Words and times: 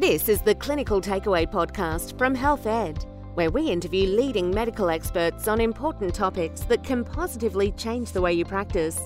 This 0.00 0.30
is 0.30 0.40
the 0.40 0.54
Clinical 0.54 0.98
Takeaway 0.98 1.46
podcast 1.46 2.16
from 2.16 2.34
Health 2.34 2.66
Ed, 2.66 3.04
where 3.34 3.50
we 3.50 3.68
interview 3.68 4.06
leading 4.06 4.50
medical 4.50 4.88
experts 4.88 5.46
on 5.46 5.60
important 5.60 6.14
topics 6.14 6.62
that 6.62 6.82
can 6.82 7.04
positively 7.04 7.72
change 7.72 8.10
the 8.10 8.20
way 8.22 8.32
you 8.32 8.46
practice. 8.46 8.98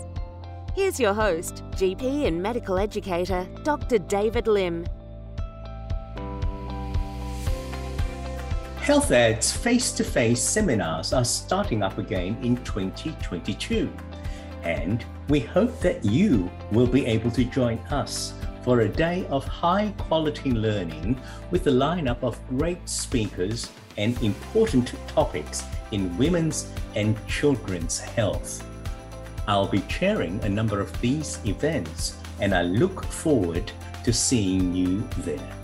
Here's 0.72 1.00
your 1.00 1.12
host, 1.12 1.64
GP 1.72 2.28
and 2.28 2.40
medical 2.40 2.78
educator, 2.78 3.44
Dr. 3.64 3.98
David 3.98 4.46
Lim. 4.46 4.86
Health 8.76 9.10
Ed's 9.10 9.50
face 9.50 9.90
to 9.94 10.04
face 10.04 10.40
seminars 10.40 11.12
are 11.12 11.24
starting 11.24 11.82
up 11.82 11.98
again 11.98 12.38
in 12.40 12.54
2022, 12.58 13.92
and 14.62 15.04
we 15.28 15.40
hope 15.40 15.80
that 15.80 16.04
you 16.04 16.48
will 16.70 16.86
be 16.86 17.04
able 17.04 17.32
to 17.32 17.42
join 17.42 17.78
us 17.90 18.34
for 18.64 18.80
a 18.80 18.88
day 18.88 19.26
of 19.28 19.46
high 19.46 19.92
quality 19.98 20.50
learning 20.50 21.20
with 21.50 21.66
a 21.66 21.70
lineup 21.70 22.22
of 22.22 22.40
great 22.48 22.88
speakers 22.88 23.70
and 23.98 24.20
important 24.22 24.94
topics 25.06 25.62
in 25.92 26.16
women's 26.16 26.72
and 26.96 27.14
children's 27.28 28.00
health. 28.00 28.66
I'll 29.46 29.68
be 29.68 29.82
chairing 29.82 30.42
a 30.42 30.48
number 30.48 30.80
of 30.80 30.98
these 31.00 31.38
events 31.44 32.16
and 32.40 32.54
I 32.54 32.62
look 32.62 33.04
forward 33.04 33.70
to 34.04 34.12
seeing 34.12 34.74
you 34.74 35.06
there. 35.18 35.56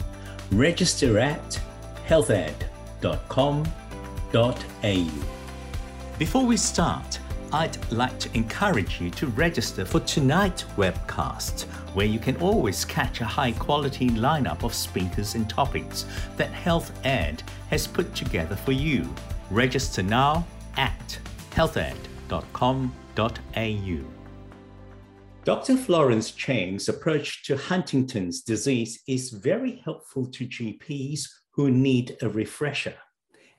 Register 0.53 1.19
at 1.19 1.61
healthed.com.au. 2.07 2.61
Before 6.19 6.45
we 6.45 6.57
start, 6.59 7.19
I'd 7.53 7.91
like 7.91 8.17
to 8.21 8.31
encourage 8.35 9.01
you 9.01 9.11
to 9.11 9.27
register 9.27 9.85
for 9.85 9.99
tonight's 10.01 10.63
webcast, 10.77 11.65
where 11.95 12.07
you 12.07 12.21
can 12.21 12.37
always 12.37 12.85
catch 12.85 13.21
a 13.21 13.25
high 13.25 13.51
quality 13.53 14.09
lineup 14.11 14.63
of 14.63 14.73
speakers 14.73 15.35
and 15.35 15.51
topics 15.51 16.07
that 16.37 16.51
Health 16.53 16.93
Ed 17.05 17.43
has 17.69 17.89
put 17.89 18.15
together 18.15 18.55
for 18.55 18.71
you. 18.71 19.09
Register 19.51 20.03
now 20.03 20.47
at 20.77 21.19
healthed.com.au. 21.51 22.41
Dr. 25.43 25.77
Florence 25.77 26.31
Chang's 26.31 26.89
approach 26.89 27.45
to 27.47 27.57
Huntington's 27.57 28.43
disease 28.43 29.03
is 29.09 29.31
very 29.31 29.83
helpful 29.85 30.27
to 30.27 30.47
GPs 30.47 31.23
who 31.51 31.71
need 31.71 32.17
a 32.23 32.29
refresher. 32.29 32.95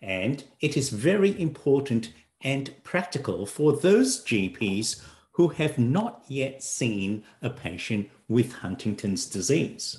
And 0.01 0.43
it 0.61 0.77
is 0.77 0.89
very 0.89 1.39
important 1.41 2.13
and 2.43 2.73
practical 2.83 3.45
for 3.45 3.73
those 3.73 4.23
GPs 4.23 5.01
who 5.33 5.49
have 5.49 5.77
not 5.77 6.23
yet 6.27 6.61
seen 6.61 7.23
a 7.41 7.49
patient 7.49 8.09
with 8.27 8.53
Huntington's 8.53 9.25
disease. 9.27 9.97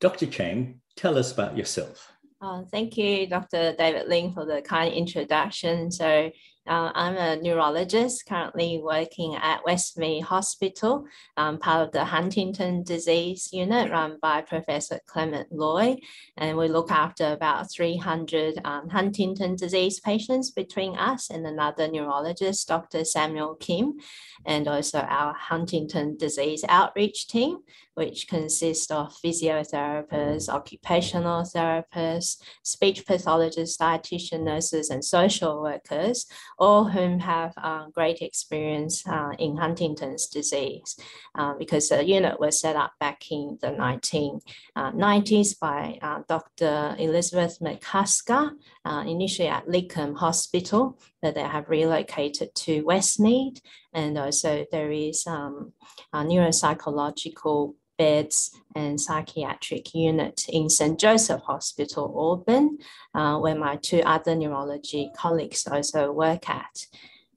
Dr. 0.00 0.26
Chang, 0.26 0.80
tell 0.96 1.16
us 1.18 1.32
about 1.32 1.56
yourself. 1.56 2.12
Uh, 2.40 2.62
thank 2.70 2.98
you, 2.98 3.26
Dr. 3.26 3.74
David 3.78 4.08
Lim, 4.08 4.32
for 4.32 4.44
the 4.44 4.60
kind 4.60 4.92
introduction. 4.92 5.90
So, 5.90 6.30
uh, 6.66 6.90
I'm 6.94 7.16
a 7.16 7.36
neurologist 7.36 8.26
currently 8.26 8.80
working 8.82 9.34
at 9.36 9.62
Westmead 9.64 10.22
Hospital, 10.22 11.06
um, 11.36 11.58
part 11.58 11.86
of 11.86 11.92
the 11.92 12.04
Huntington 12.04 12.82
disease 12.82 13.50
unit 13.52 13.90
run 13.90 14.18
by 14.22 14.40
Professor 14.40 14.98
Clement 15.06 15.52
Loy. 15.52 15.98
And 16.38 16.56
we 16.56 16.68
look 16.68 16.90
after 16.90 17.32
about 17.32 17.70
300 17.70 18.60
um, 18.64 18.88
Huntington 18.88 19.56
disease 19.56 20.00
patients 20.00 20.50
between 20.50 20.96
us 20.96 21.28
and 21.28 21.46
another 21.46 21.86
neurologist, 21.86 22.66
Dr. 22.66 23.04
Samuel 23.04 23.56
Kim, 23.56 23.98
and 24.46 24.66
also 24.66 25.00
our 25.00 25.34
Huntington 25.34 26.16
disease 26.16 26.64
outreach 26.68 27.28
team, 27.28 27.58
which 27.94 28.28
consists 28.28 28.90
of 28.90 29.14
physiotherapists, 29.14 30.48
occupational 30.48 31.42
therapists, 31.42 32.42
speech 32.62 33.06
pathologists, 33.06 33.76
dietitian 33.76 34.42
nurses, 34.42 34.90
and 34.90 35.04
social 35.04 35.62
workers 35.62 36.26
all 36.58 36.84
whom 36.84 37.18
have 37.18 37.52
uh, 37.56 37.86
great 37.92 38.20
experience 38.20 39.06
uh, 39.06 39.30
in 39.38 39.56
Huntington's 39.56 40.26
disease, 40.26 40.96
uh, 41.34 41.54
because 41.54 41.88
the 41.88 42.04
unit 42.04 42.38
was 42.38 42.60
set 42.60 42.76
up 42.76 42.92
back 43.00 43.30
in 43.30 43.58
the 43.60 43.68
1990s 43.68 45.52
uh, 45.52 45.56
by 45.60 45.98
uh, 46.02 46.20
Dr. 46.28 46.96
Elizabeth 46.98 47.58
McCusker, 47.60 48.50
uh, 48.84 49.04
initially 49.06 49.48
at 49.48 49.66
Lidcombe 49.66 50.16
Hospital, 50.16 50.98
but 51.22 51.34
they 51.34 51.42
have 51.42 51.68
relocated 51.68 52.54
to 52.54 52.84
Westmead, 52.84 53.60
and 53.92 54.18
also 54.18 54.66
there 54.70 54.90
is 54.90 55.26
um, 55.26 55.72
a 56.12 56.18
neuropsychological 56.18 57.74
beds 57.96 58.50
and 58.74 59.00
psychiatric 59.00 59.94
unit 59.94 60.46
in 60.48 60.68
St. 60.68 60.98
Joseph 60.98 61.42
Hospital, 61.42 62.14
Auburn, 62.16 62.78
uh, 63.14 63.38
where 63.38 63.54
my 63.54 63.76
two 63.76 64.00
other 64.04 64.34
neurology 64.34 65.10
colleagues 65.16 65.66
also 65.66 66.12
work 66.12 66.48
at. 66.48 66.86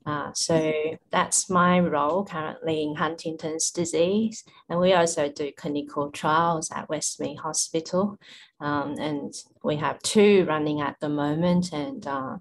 Uh, 0.07 0.31
so 0.33 0.71
that's 1.11 1.49
my 1.49 1.81
role 1.81 2.23
currently 2.23 2.81
in 2.81 2.95
Huntington's 2.95 3.71
disease. 3.71 4.45
And 4.69 4.79
we 4.79 4.93
also 4.93 5.29
do 5.29 5.51
clinical 5.51 6.11
trials 6.11 6.71
at 6.73 6.87
Westmead 6.87 7.39
Hospital. 7.39 8.17
Um, 8.61 8.95
and 8.99 9.33
we 9.65 9.75
have 9.75 9.99
two 9.99 10.45
running 10.45 10.79
at 10.79 10.95
the 11.01 11.09
moment 11.09 11.73
and 11.73 12.07
uh, 12.07 12.37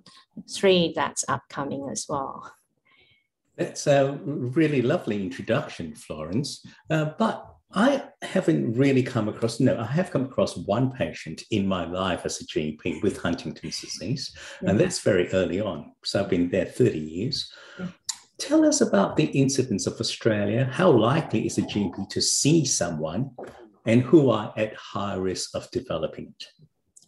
three 0.48 0.92
that's 0.94 1.24
upcoming 1.28 1.88
as 1.90 2.06
well. 2.08 2.52
That's 3.56 3.88
a 3.88 4.12
really 4.22 4.82
lovely 4.82 5.20
introduction, 5.20 5.94
Florence. 5.96 6.64
Uh, 6.88 7.06
but 7.18 7.55
I 7.72 8.04
haven't 8.22 8.74
really 8.74 9.02
come 9.02 9.28
across, 9.28 9.60
no, 9.60 9.78
I 9.78 9.86
have 9.86 10.10
come 10.10 10.24
across 10.24 10.56
one 10.56 10.92
patient 10.92 11.42
in 11.50 11.66
my 11.66 11.84
life 11.84 12.24
as 12.24 12.40
a 12.40 12.46
GP 12.46 13.02
with 13.02 13.18
Huntington's 13.18 13.80
disease, 13.80 14.34
yeah. 14.62 14.70
and 14.70 14.80
that's 14.80 15.00
very 15.00 15.28
early 15.32 15.60
on. 15.60 15.92
So 16.04 16.20
I've 16.20 16.30
been 16.30 16.48
there 16.48 16.64
30 16.64 16.98
years. 16.98 17.52
Yeah. 17.78 17.88
Tell 18.38 18.64
us 18.64 18.82
about 18.82 19.16
the 19.16 19.24
incidence 19.24 19.86
of 19.86 19.98
Australia. 19.98 20.68
How 20.70 20.90
likely 20.90 21.46
is 21.46 21.58
a 21.58 21.62
GP 21.62 22.08
to 22.10 22.20
see 22.20 22.64
someone 22.64 23.30
and 23.86 24.02
who 24.02 24.30
are 24.30 24.52
at 24.56 24.74
high 24.76 25.14
risk 25.14 25.54
of 25.54 25.70
developing 25.70 26.34
it? 26.38 26.46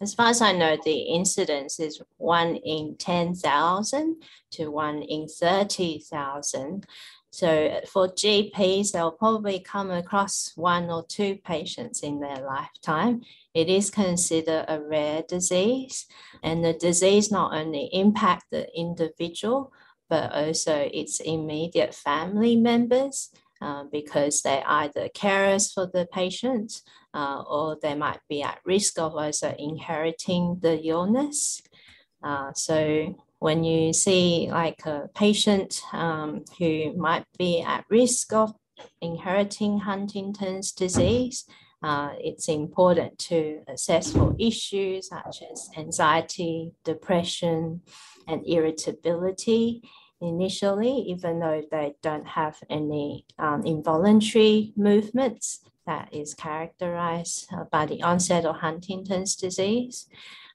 As 0.00 0.14
far 0.14 0.28
as 0.28 0.40
I 0.40 0.52
know, 0.52 0.76
the 0.84 0.98
incidence 1.00 1.80
is 1.80 2.00
one 2.18 2.56
in 2.56 2.96
10,000 2.98 4.22
to 4.52 4.70
one 4.70 5.02
in 5.02 5.26
30,000. 5.26 6.86
So 7.30 7.80
for 7.92 8.08
GPs, 8.08 8.92
they'll 8.92 9.12
probably 9.12 9.60
come 9.60 9.90
across 9.90 10.52
one 10.56 10.90
or 10.90 11.04
two 11.06 11.36
patients 11.44 12.00
in 12.00 12.20
their 12.20 12.40
lifetime. 12.40 13.22
It 13.54 13.68
is 13.68 13.90
considered 13.90 14.64
a 14.68 14.80
rare 14.80 15.22
disease, 15.28 16.06
and 16.42 16.64
the 16.64 16.72
disease 16.72 17.30
not 17.30 17.54
only 17.54 17.90
impact 17.92 18.46
the 18.50 18.66
individual, 18.74 19.72
but 20.08 20.32
also 20.32 20.88
its 20.92 21.20
immediate 21.20 21.94
family 21.94 22.56
members 22.56 23.30
uh, 23.60 23.84
because 23.92 24.40
they're 24.42 24.64
either 24.66 25.08
carers 25.08 25.72
for 25.72 25.86
the 25.92 26.06
patient 26.12 26.80
uh, 27.12 27.42
or 27.42 27.76
they 27.82 27.94
might 27.94 28.20
be 28.28 28.42
at 28.42 28.60
risk 28.64 28.98
of 28.98 29.16
also 29.16 29.54
inheriting 29.58 30.58
the 30.62 30.80
illness. 30.86 31.60
Uh, 32.22 32.52
so 32.54 33.14
when 33.38 33.64
you 33.64 33.92
see 33.92 34.48
like 34.50 34.84
a 34.86 35.08
patient 35.14 35.80
um, 35.92 36.44
who 36.58 36.92
might 36.96 37.24
be 37.38 37.62
at 37.62 37.84
risk 37.88 38.32
of 38.32 38.54
inheriting 39.00 39.78
Huntington's 39.78 40.72
disease, 40.72 41.44
uh, 41.82 42.10
it's 42.18 42.48
important 42.48 43.18
to 43.18 43.60
assess 43.68 44.12
for 44.12 44.34
issues 44.38 45.08
such 45.08 45.42
as 45.50 45.70
anxiety, 45.76 46.72
depression, 46.84 47.82
and 48.26 48.42
irritability 48.46 49.82
initially, 50.20 50.90
even 50.90 51.38
though 51.38 51.62
they 51.70 51.94
don't 52.02 52.26
have 52.26 52.58
any 52.68 53.24
um, 53.38 53.64
involuntary 53.64 54.72
movements 54.76 55.60
that 55.86 56.12
is 56.12 56.34
characterized 56.34 57.46
uh, 57.52 57.64
by 57.70 57.86
the 57.86 58.02
onset 58.02 58.44
of 58.44 58.56
Huntington's 58.56 59.36
disease. 59.36 60.06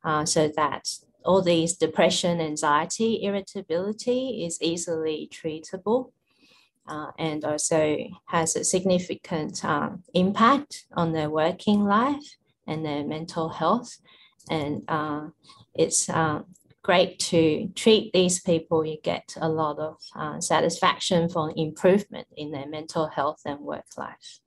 Uh, 0.03 0.25
so 0.25 0.51
that 0.57 0.89
all 1.25 1.41
these 1.41 1.75
depression, 1.75 2.41
anxiety, 2.41 3.23
irritability 3.23 4.43
is 4.45 4.61
easily 4.61 5.29
treatable. 5.31 6.11
Uh, 6.85 7.11
and 7.17 7.45
also 7.45 7.97
has 8.25 8.57
a 8.57 8.63
significant 8.65 9.63
um, 9.63 10.03
impact 10.13 10.83
on 10.97 11.13
their 11.13 11.29
working 11.29 11.85
life 11.85 12.35
and 12.67 12.85
their 12.85 13.05
mental 13.05 13.47
health. 13.47 13.97
And 14.49 14.83
uh, 14.89 15.27
it's 15.73 16.09
uh, 16.09 16.41
great 16.83 17.19
to 17.19 17.69
treat 17.75 18.11
these 18.11 18.41
people. 18.41 18.85
You 18.85 18.97
get 19.01 19.35
a 19.39 19.47
lot 19.47 19.79
of 19.79 19.97
uh, 20.15 20.41
satisfaction 20.41 21.29
from 21.29 21.53
improvement 21.55 22.27
in 22.35 22.51
their 22.51 22.67
mental 22.67 23.07
health 23.07 23.41
and 23.45 23.61
work 23.61 23.85
life. 23.97 24.41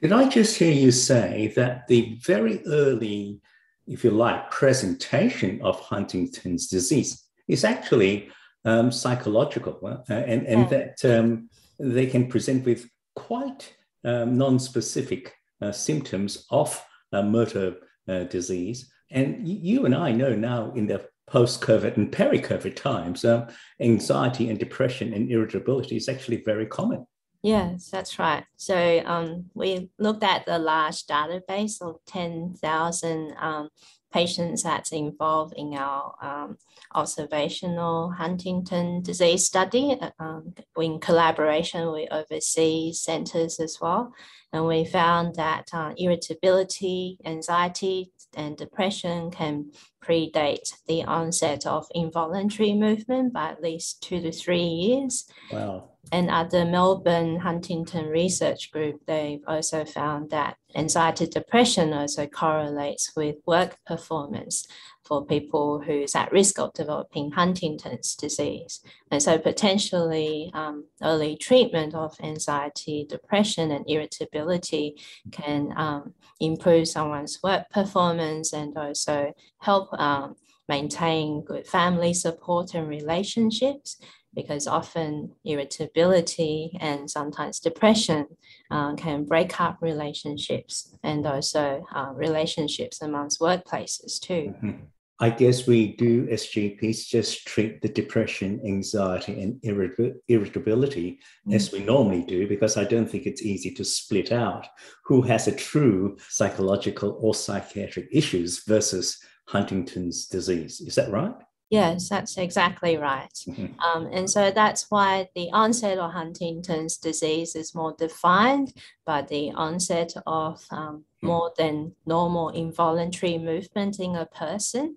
Did 0.00 0.12
I 0.12 0.28
just 0.28 0.56
hear 0.56 0.72
you 0.72 0.92
say 0.92 1.52
that 1.56 1.88
the 1.88 2.16
very 2.24 2.64
early 2.66 3.40
if 3.88 4.04
you 4.04 4.10
like, 4.10 4.50
presentation 4.50 5.60
of 5.62 5.80
Huntington's 5.80 6.68
disease 6.68 7.24
is 7.48 7.64
actually 7.64 8.30
um, 8.64 8.92
psychological, 8.92 9.78
uh, 9.82 10.12
and, 10.12 10.46
and 10.46 10.60
yeah. 10.62 10.68
that 10.68 11.18
um, 11.18 11.48
they 11.78 12.06
can 12.06 12.28
present 12.28 12.66
with 12.66 12.88
quite 13.16 13.74
um, 14.04 14.36
non-specific 14.36 15.34
uh, 15.62 15.72
symptoms 15.72 16.46
of 16.50 16.84
uh, 17.12 17.22
motor 17.22 17.76
uh, 18.08 18.24
disease. 18.24 18.90
And 19.10 19.48
you 19.48 19.86
and 19.86 19.94
I 19.94 20.12
know 20.12 20.34
now 20.34 20.72
in 20.72 20.86
the 20.86 21.06
post 21.26 21.60
COVID 21.62 21.96
and 21.96 22.12
peri 22.12 22.40
COVID 22.40 22.76
times, 22.76 23.24
um, 23.24 23.46
anxiety 23.80 24.50
and 24.50 24.58
depression 24.58 25.14
and 25.14 25.30
irritability 25.30 25.96
is 25.96 26.08
actually 26.08 26.42
very 26.44 26.66
common. 26.66 27.06
Yes, 27.42 27.88
that's 27.90 28.18
right. 28.18 28.44
So 28.56 29.02
um, 29.04 29.46
we 29.54 29.90
looked 29.98 30.24
at 30.24 30.44
the 30.44 30.58
large 30.58 31.06
database 31.06 31.80
of 31.80 31.96
10,000 32.06 33.34
um, 33.38 33.68
patients 34.12 34.62
that's 34.62 34.90
involved 34.92 35.54
in 35.56 35.74
our 35.74 36.14
um, 36.20 36.56
observational 36.94 38.10
Huntington 38.10 39.02
disease 39.02 39.44
study 39.44 39.96
um, 40.18 40.54
in 40.76 40.98
collaboration 40.98 41.92
with 41.92 42.12
overseas 42.12 43.02
centers 43.02 43.60
as 43.60 43.78
well. 43.80 44.12
And 44.52 44.66
we 44.66 44.84
found 44.84 45.34
that 45.34 45.68
uh, 45.72 45.92
irritability, 45.96 47.18
anxiety, 47.24 48.12
and 48.34 48.56
depression 48.56 49.30
can 49.30 49.72
predate 50.04 50.74
the 50.86 51.04
onset 51.04 51.66
of 51.66 51.86
involuntary 51.94 52.72
movement 52.72 53.32
by 53.32 53.50
at 53.50 53.62
least 53.62 54.02
two 54.02 54.20
to 54.20 54.32
three 54.32 54.62
years. 54.62 55.26
Wow. 55.50 55.90
And 56.10 56.30
at 56.30 56.50
the 56.50 56.64
Melbourne 56.64 57.38
Huntington 57.38 58.06
Research 58.06 58.70
Group, 58.72 59.02
they've 59.06 59.42
also 59.46 59.84
found 59.84 60.30
that 60.30 60.56
anxiety 60.74 61.26
depression 61.26 61.92
also 61.92 62.26
correlates 62.26 63.12
with 63.14 63.36
work 63.46 63.76
performance 63.86 64.66
for 65.04 65.24
people 65.24 65.80
who's 65.80 66.14
at 66.14 66.30
risk 66.30 66.58
of 66.58 66.72
developing 66.74 67.30
Huntington's 67.30 68.14
disease. 68.14 68.80
And 69.10 69.22
so 69.22 69.38
potentially 69.38 70.50
um, 70.52 70.84
early 71.02 71.36
treatment 71.36 71.94
of 71.94 72.14
anxiety, 72.22 73.06
depression, 73.08 73.70
and 73.70 73.84
irritability 73.88 75.00
can 75.32 75.72
um, 75.76 76.12
improve 76.40 76.88
someone's 76.88 77.38
work 77.42 77.70
performance 77.70 78.52
and 78.52 78.76
also 78.76 79.32
help 79.58 79.88
um, 79.98 80.36
maintain 80.68 81.42
good 81.44 81.66
family 81.66 82.14
support 82.14 82.74
and 82.74 82.88
relationships 82.88 84.00
because 84.34 84.66
often 84.66 85.32
irritability 85.44 86.76
and 86.80 87.10
sometimes 87.10 87.58
depression 87.58 88.26
uh, 88.70 88.94
can 88.94 89.24
break 89.24 89.60
up 89.60 89.78
relationships 89.80 90.94
and 91.02 91.26
also 91.26 91.84
uh, 91.94 92.12
relationships 92.14 93.00
amongst 93.02 93.40
workplaces 93.40 94.20
too. 94.20 94.54
Mm-hmm. 94.62 94.84
I 95.20 95.30
guess 95.30 95.66
we 95.66 95.96
do 95.96 96.28
as 96.30 96.44
GPs 96.44 97.08
just 97.08 97.44
treat 97.44 97.82
the 97.82 97.88
depression, 97.88 98.60
anxiety, 98.64 99.42
and 99.42 99.58
irritability 99.64 101.18
mm-hmm. 101.18 101.54
as 101.54 101.72
we 101.72 101.80
normally 101.80 102.22
do, 102.22 102.46
because 102.46 102.76
I 102.76 102.84
don't 102.84 103.10
think 103.10 103.26
it's 103.26 103.42
easy 103.42 103.72
to 103.72 103.84
split 103.84 104.30
out 104.30 104.68
who 105.04 105.22
has 105.22 105.48
a 105.48 105.56
true 105.56 106.16
psychological 106.28 107.18
or 107.20 107.34
psychiatric 107.34 108.08
issues 108.12 108.62
versus 108.64 109.18
Huntington's 109.48 110.26
disease. 110.26 110.80
Is 110.80 110.94
that 110.96 111.10
right? 111.10 111.34
Yes, 111.70 112.08
that's 112.08 112.36
exactly 112.38 112.96
right. 112.96 113.32
Mm-hmm. 113.46 113.78
Um, 113.80 114.08
and 114.12 114.28
so 114.28 114.50
that's 114.50 114.86
why 114.90 115.28
the 115.34 115.50
onset 115.52 115.98
of 115.98 116.12
Huntington's 116.12 116.96
disease 116.96 117.54
is 117.54 117.74
more 117.74 117.94
defined 117.98 118.72
by 119.04 119.22
the 119.22 119.50
onset 119.52 120.14
of 120.26 120.64
um, 120.70 121.04
hmm. 121.20 121.26
more 121.26 121.52
than 121.58 121.94
normal 122.06 122.50
involuntary 122.50 123.36
movement 123.38 124.00
in 124.00 124.16
a 124.16 124.24
person. 124.24 124.96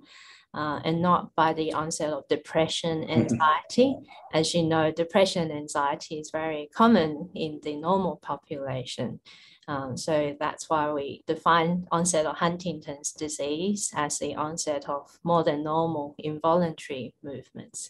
Uh, 0.54 0.82
and 0.84 1.02
not 1.02 1.34
by 1.34 1.54
the 1.54 1.72
onset 1.72 2.12
of 2.12 2.28
depression, 2.28 3.10
anxiety. 3.10 3.96
As 4.34 4.54
you 4.54 4.64
know, 4.64 4.92
depression, 4.92 5.50
anxiety 5.50 6.16
is 6.20 6.30
very 6.30 6.70
common 6.76 7.30
in 7.34 7.62
the 7.64 7.78
normal 7.78 8.18
population. 8.18 9.22
Um, 9.68 9.96
so 9.96 10.36
that's 10.40 10.70
why 10.70 10.92
we 10.92 11.24
define 11.28 11.88
onset 11.92 12.26
of 12.26 12.36
Huntington's 12.36 13.14
disease 13.14 13.92
as 13.96 14.20
the 14.20 14.36
onset 14.36 14.90
of 14.90 15.18
more 15.24 15.46
than 15.46 15.64
normal 15.64 16.16
involuntary 16.18 17.14
movements. 17.24 17.90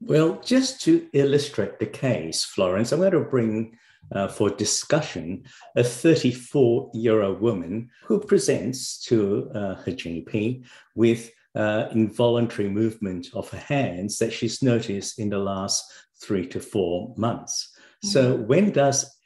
Well, 0.00 0.40
just 0.44 0.82
to 0.82 1.08
illustrate 1.12 1.78
the 1.78 1.86
case, 1.86 2.44
Florence, 2.44 2.92
I'm 2.92 3.00
going 3.00 3.12
to 3.12 3.20
bring 3.20 3.78
uh, 4.12 4.28
for 4.28 4.50
discussion 4.50 5.44
a 5.76 5.84
34 5.84 6.90
year 6.94 7.22
old 7.22 7.40
woman 7.40 7.90
who 8.04 8.20
presents 8.20 8.98
to 9.04 9.50
uh, 9.54 9.74
her 9.76 9.92
GP 9.92 10.64
with 10.94 11.30
uh, 11.58 11.88
involuntary 11.92 12.68
movement 12.68 13.28
of 13.34 13.50
her 13.50 13.58
hands 13.58 14.18
that 14.18 14.32
she's 14.32 14.62
noticed 14.62 15.18
in 15.18 15.28
the 15.28 15.38
last 15.38 15.92
three 16.22 16.46
to 16.46 16.60
four 16.60 17.14
months. 17.16 17.72
Mm-hmm. 18.04 18.08
So, 18.08 18.36
when 18.36 18.70
does 18.70 19.18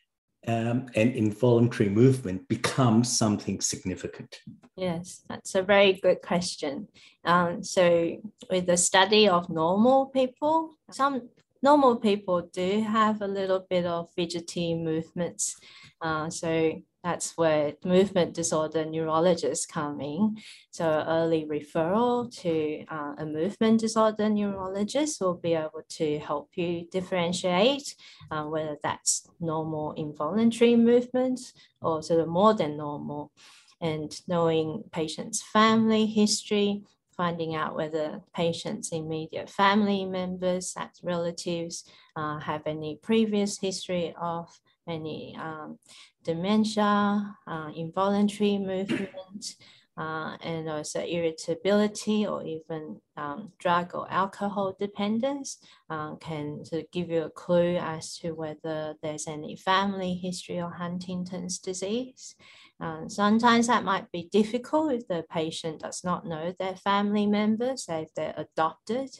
um, 0.48 0.86
and 0.96 1.14
involuntary 1.14 1.88
movement 1.88 2.48
become 2.48 3.04
something 3.04 3.60
significant? 3.60 4.40
Yes, 4.76 5.22
that's 5.28 5.54
a 5.54 5.62
very 5.62 5.92
good 6.02 6.20
question. 6.22 6.88
Um, 7.24 7.62
so, 7.62 8.16
with 8.50 8.66
the 8.66 8.76
study 8.76 9.28
of 9.28 9.48
normal 9.50 10.06
people, 10.06 10.74
some 10.90 11.28
normal 11.62 11.96
people 11.96 12.48
do 12.52 12.82
have 12.82 13.22
a 13.22 13.28
little 13.28 13.64
bit 13.70 13.86
of 13.86 14.10
fidgety 14.16 14.74
movements. 14.74 15.56
Uh, 16.00 16.28
so, 16.30 16.82
that's 17.02 17.36
where 17.36 17.74
movement 17.84 18.34
disorder 18.34 18.84
neurologists 18.84 19.66
come 19.66 20.00
in. 20.00 20.36
So 20.70 21.04
early 21.06 21.46
referral 21.46 22.32
to 22.42 22.84
uh, 22.88 23.14
a 23.18 23.26
movement 23.26 23.80
disorder 23.80 24.28
neurologist 24.28 25.20
will 25.20 25.34
be 25.34 25.54
able 25.54 25.82
to 25.90 26.18
help 26.20 26.50
you 26.54 26.86
differentiate 26.90 27.96
uh, 28.30 28.44
whether 28.44 28.76
that's 28.82 29.26
normal 29.40 29.92
involuntary 29.92 30.76
movements 30.76 31.52
or 31.80 32.02
sort 32.02 32.20
of 32.20 32.28
more 32.28 32.54
than 32.54 32.76
normal. 32.76 33.32
And 33.80 34.14
knowing 34.28 34.84
patient's 34.92 35.42
family 35.42 36.06
history, 36.06 36.84
finding 37.16 37.56
out 37.56 37.74
whether 37.74 38.20
patient's 38.32 38.92
immediate 38.92 39.50
family 39.50 40.04
members, 40.04 40.72
that's 40.72 41.02
relatives, 41.02 41.84
uh, 42.14 42.38
have 42.38 42.62
any 42.66 42.98
previous 43.02 43.58
history 43.58 44.14
of 44.20 44.48
any 44.88 45.36
um, 45.40 45.78
dementia, 46.24 47.36
uh, 47.46 47.70
involuntary 47.74 48.58
movement, 48.58 49.56
uh, 49.96 50.36
and 50.40 50.68
also 50.70 51.00
irritability 51.00 52.26
or 52.26 52.42
even 52.42 52.98
um, 53.16 53.52
drug 53.58 53.94
or 53.94 54.10
alcohol 54.10 54.74
dependence 54.80 55.58
uh, 55.90 56.14
can 56.16 56.64
sort 56.64 56.84
of 56.84 56.90
give 56.90 57.10
you 57.10 57.22
a 57.24 57.30
clue 57.30 57.76
as 57.76 58.16
to 58.18 58.32
whether 58.32 58.94
there's 59.02 59.26
any 59.26 59.54
family 59.54 60.14
history 60.14 60.58
of 60.58 60.72
Huntington's 60.72 61.58
disease. 61.58 62.34
Uh, 62.80 63.06
sometimes 63.06 63.66
that 63.66 63.84
might 63.84 64.10
be 64.10 64.28
difficult 64.32 64.92
if 64.92 65.06
the 65.08 65.24
patient 65.30 65.80
does 65.80 66.02
not 66.02 66.26
know 66.26 66.54
their 66.58 66.74
family 66.76 67.26
members, 67.26 67.84
say 67.84 68.02
if 68.02 68.14
they're 68.14 68.34
adopted. 68.36 69.10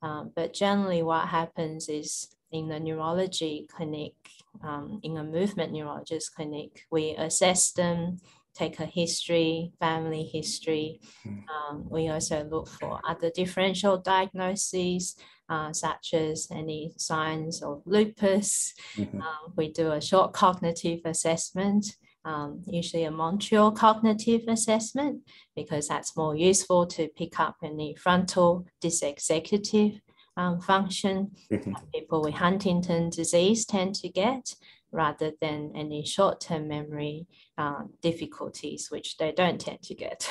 Um, 0.00 0.32
but 0.36 0.54
generally 0.54 1.02
what 1.02 1.28
happens 1.28 1.88
is 1.88 2.28
in 2.54 2.68
the 2.68 2.78
neurology 2.78 3.66
clinic, 3.68 4.14
um, 4.62 5.00
in 5.02 5.16
a 5.16 5.24
movement 5.24 5.72
neurologist 5.72 6.34
clinic, 6.36 6.86
we 6.88 7.10
assess 7.18 7.72
them, 7.72 8.18
take 8.54 8.78
a 8.78 8.86
history, 8.86 9.72
family 9.80 10.22
history. 10.22 11.00
Hmm. 11.24 11.40
Um, 11.52 11.86
we 11.90 12.08
also 12.08 12.44
look 12.44 12.68
for 12.68 13.00
other 13.08 13.30
differential 13.34 13.98
diagnoses, 13.98 15.16
uh, 15.48 15.72
such 15.72 16.14
as 16.14 16.46
any 16.52 16.92
signs 16.96 17.60
of 17.60 17.82
lupus. 17.86 18.72
Mm-hmm. 18.96 19.20
Uh, 19.20 19.50
we 19.56 19.72
do 19.72 19.90
a 19.90 20.00
short 20.00 20.32
cognitive 20.32 21.00
assessment. 21.04 21.96
Um, 22.24 22.62
usually 22.66 23.04
a 23.04 23.10
Montreal 23.10 23.72
cognitive 23.72 24.42
assessment 24.48 25.22
because 25.54 25.88
that's 25.88 26.16
more 26.16 26.34
useful 26.34 26.86
to 26.86 27.08
pick 27.08 27.38
up 27.38 27.56
any 27.62 27.96
frontal 27.96 28.64
dysexecutive 28.82 30.00
um, 30.36 30.60
function 30.60 31.30
mm-hmm. 31.50 31.72
people 31.92 32.22
with 32.22 32.34
Huntington 32.34 33.10
disease 33.10 33.64
tend 33.64 33.94
to 33.96 34.08
get 34.08 34.54
rather 34.92 35.32
than 35.40 35.72
any 35.74 36.04
short-term 36.04 36.68
memory 36.68 37.26
uh, 37.58 37.82
difficulties, 38.00 38.88
which 38.90 39.16
they 39.16 39.32
don't 39.32 39.60
tend 39.60 39.82
to 39.82 39.94
get. 39.94 40.28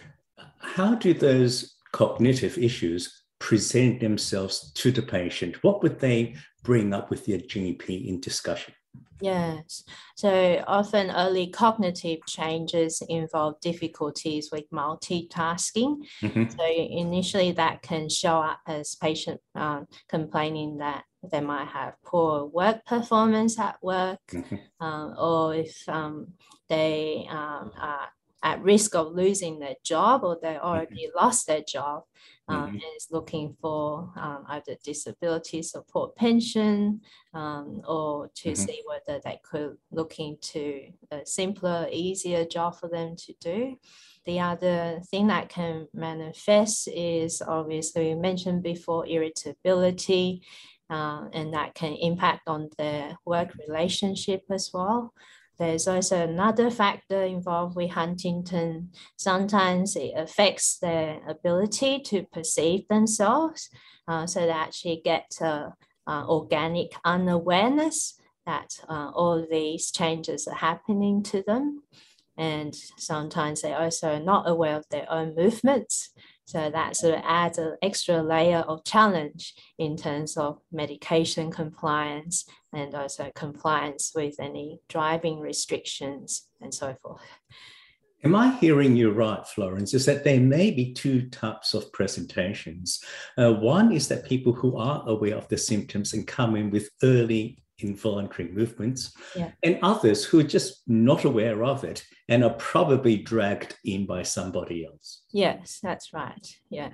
How 0.58 0.94
do 0.94 1.14
those 1.14 1.76
cognitive 1.92 2.58
issues 2.58 3.22
present 3.38 4.00
themselves 4.00 4.72
to 4.72 4.90
the 4.90 5.02
patient? 5.02 5.62
What 5.62 5.82
would 5.82 6.00
they 6.00 6.34
bring 6.64 6.92
up 6.92 7.10
with 7.10 7.26
their 7.26 7.38
GP 7.38 8.08
in 8.08 8.20
discussion? 8.20 8.74
Yes. 9.22 9.84
So 10.16 10.64
often 10.66 11.12
early 11.12 11.46
cognitive 11.46 12.18
changes 12.26 13.00
involve 13.08 13.60
difficulties 13.60 14.50
with 14.50 14.68
multitasking. 14.70 16.02
Mm-hmm. 16.20 16.50
So 16.50 16.66
initially 16.66 17.52
that 17.52 17.82
can 17.82 18.08
show 18.08 18.38
up 18.38 18.58
as 18.66 18.96
patient 18.96 19.40
um, 19.54 19.86
complaining 20.08 20.78
that 20.78 21.04
they 21.30 21.40
might 21.40 21.68
have 21.68 21.94
poor 22.04 22.46
work 22.46 22.84
performance 22.84 23.60
at 23.60 23.76
work, 23.80 24.18
mm-hmm. 24.32 24.56
uh, 24.80 25.14
or 25.14 25.54
if 25.54 25.88
um, 25.88 26.32
they 26.68 27.24
um, 27.30 27.70
are 27.78 28.08
at 28.42 28.62
risk 28.62 28.94
of 28.94 29.12
losing 29.12 29.58
their 29.58 29.76
job 29.84 30.24
or 30.24 30.38
they 30.42 30.56
already 30.56 31.06
mm-hmm. 31.06 31.16
lost 31.16 31.46
their 31.46 31.62
job 31.62 32.02
um, 32.48 32.56
mm-hmm. 32.56 32.74
and 32.74 32.82
is 32.96 33.08
looking 33.10 33.56
for 33.60 34.10
um, 34.16 34.44
either 34.48 34.76
disability 34.84 35.62
support 35.62 36.16
pension 36.16 37.00
um, 37.34 37.82
or 37.86 38.30
to 38.34 38.50
mm-hmm. 38.50 38.62
see 38.62 38.82
whether 38.86 39.20
they 39.24 39.38
could 39.44 39.76
look 39.90 40.18
into 40.18 40.80
a 41.10 41.24
simpler, 41.24 41.86
easier 41.90 42.44
job 42.44 42.76
for 42.76 42.88
them 42.88 43.14
to 43.16 43.32
do. 43.40 43.76
The 44.24 44.40
other 44.40 45.00
thing 45.10 45.28
that 45.28 45.48
can 45.48 45.88
manifest 45.92 46.88
is 46.88 47.42
obviously 47.42 48.08
we 48.08 48.14
mentioned 48.14 48.62
before 48.62 49.06
irritability, 49.06 50.42
uh, 50.90 51.28
and 51.32 51.54
that 51.54 51.74
can 51.74 51.94
impact 51.94 52.42
on 52.46 52.68
their 52.78 53.16
work 53.24 53.50
relationship 53.66 54.42
as 54.50 54.70
well. 54.72 55.12
There's 55.58 55.86
also 55.86 56.22
another 56.22 56.70
factor 56.70 57.22
involved 57.22 57.76
with 57.76 57.90
Huntington. 57.90 58.90
Sometimes 59.16 59.96
it 59.96 60.12
affects 60.16 60.78
their 60.78 61.20
ability 61.28 62.00
to 62.06 62.24
perceive 62.32 62.88
themselves. 62.88 63.68
Uh, 64.08 64.26
so 64.26 64.40
they 64.40 64.50
actually 64.50 65.00
get 65.04 65.30
uh, 65.40 65.70
uh, 66.06 66.24
organic 66.26 66.92
unawareness 67.04 68.18
that 68.46 68.70
uh, 68.88 69.10
all 69.14 69.46
these 69.48 69.90
changes 69.92 70.48
are 70.48 70.56
happening 70.56 71.22
to 71.22 71.42
them. 71.42 71.82
And 72.36 72.74
sometimes 72.96 73.60
they 73.60 73.74
also 73.74 74.14
are 74.14 74.20
not 74.20 74.48
aware 74.48 74.76
of 74.76 74.88
their 74.90 75.10
own 75.10 75.34
movements. 75.36 76.10
So 76.44 76.70
that 76.70 76.96
sort 76.96 77.14
of 77.14 77.22
adds 77.24 77.58
an 77.58 77.76
extra 77.82 78.22
layer 78.22 78.58
of 78.58 78.84
challenge 78.84 79.54
in 79.78 79.96
terms 79.96 80.36
of 80.36 80.58
medication 80.70 81.50
compliance 81.50 82.44
and 82.72 82.94
also 82.94 83.30
compliance 83.34 84.12
with 84.14 84.34
any 84.38 84.80
driving 84.88 85.40
restrictions 85.40 86.48
and 86.60 86.74
so 86.74 86.96
forth. 87.02 87.22
Am 88.24 88.36
I 88.36 88.52
hearing 88.56 88.94
you 88.94 89.10
right, 89.10 89.44
Florence? 89.46 89.94
Is 89.94 90.06
that 90.06 90.22
there 90.22 90.38
may 90.38 90.70
be 90.70 90.92
two 90.92 91.28
types 91.30 91.74
of 91.74 91.92
presentations. 91.92 93.02
Uh, 93.36 93.52
one 93.54 93.90
is 93.90 94.06
that 94.08 94.24
people 94.24 94.52
who 94.52 94.76
are 94.76 95.02
aware 95.08 95.34
of 95.34 95.48
the 95.48 95.58
symptoms 95.58 96.12
and 96.12 96.26
come 96.26 96.54
in 96.54 96.70
with 96.70 96.88
early 97.02 97.62
involuntary 97.78 98.50
movements, 98.50 99.14
yeah. 99.36 99.50
and 99.62 99.78
others 99.82 100.24
who 100.24 100.40
are 100.40 100.44
just 100.44 100.82
not 100.86 101.24
aware 101.24 101.64
of 101.64 101.84
it 101.84 102.04
and 102.28 102.44
are 102.44 102.54
probably 102.54 103.16
dragged 103.16 103.76
in 103.84 104.06
by 104.06 104.22
somebody 104.22 104.84
else. 104.84 105.22
Yes, 105.32 105.80
that's 105.82 106.12
right. 106.12 106.46
Yeah. 106.70 106.90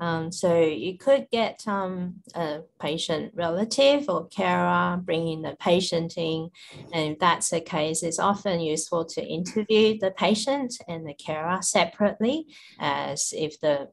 Um, 0.00 0.32
so 0.32 0.60
you 0.60 0.98
could 0.98 1.28
get 1.30 1.62
um, 1.68 2.16
a 2.34 2.62
patient 2.80 3.32
relative 3.36 4.08
or 4.08 4.26
carer 4.26 4.96
bringing 4.96 5.42
the 5.42 5.56
patient 5.60 6.14
in. 6.16 6.50
And 6.92 7.12
if 7.12 7.18
that's 7.20 7.50
the 7.50 7.60
case, 7.60 8.02
it's 8.02 8.18
often 8.18 8.60
useful 8.60 9.04
to 9.04 9.24
interview 9.24 9.98
the 9.98 10.10
patient 10.10 10.74
and 10.88 11.06
the 11.06 11.14
carer 11.14 11.62
separately, 11.62 12.46
as 12.80 13.32
if 13.36 13.60
the 13.60 13.90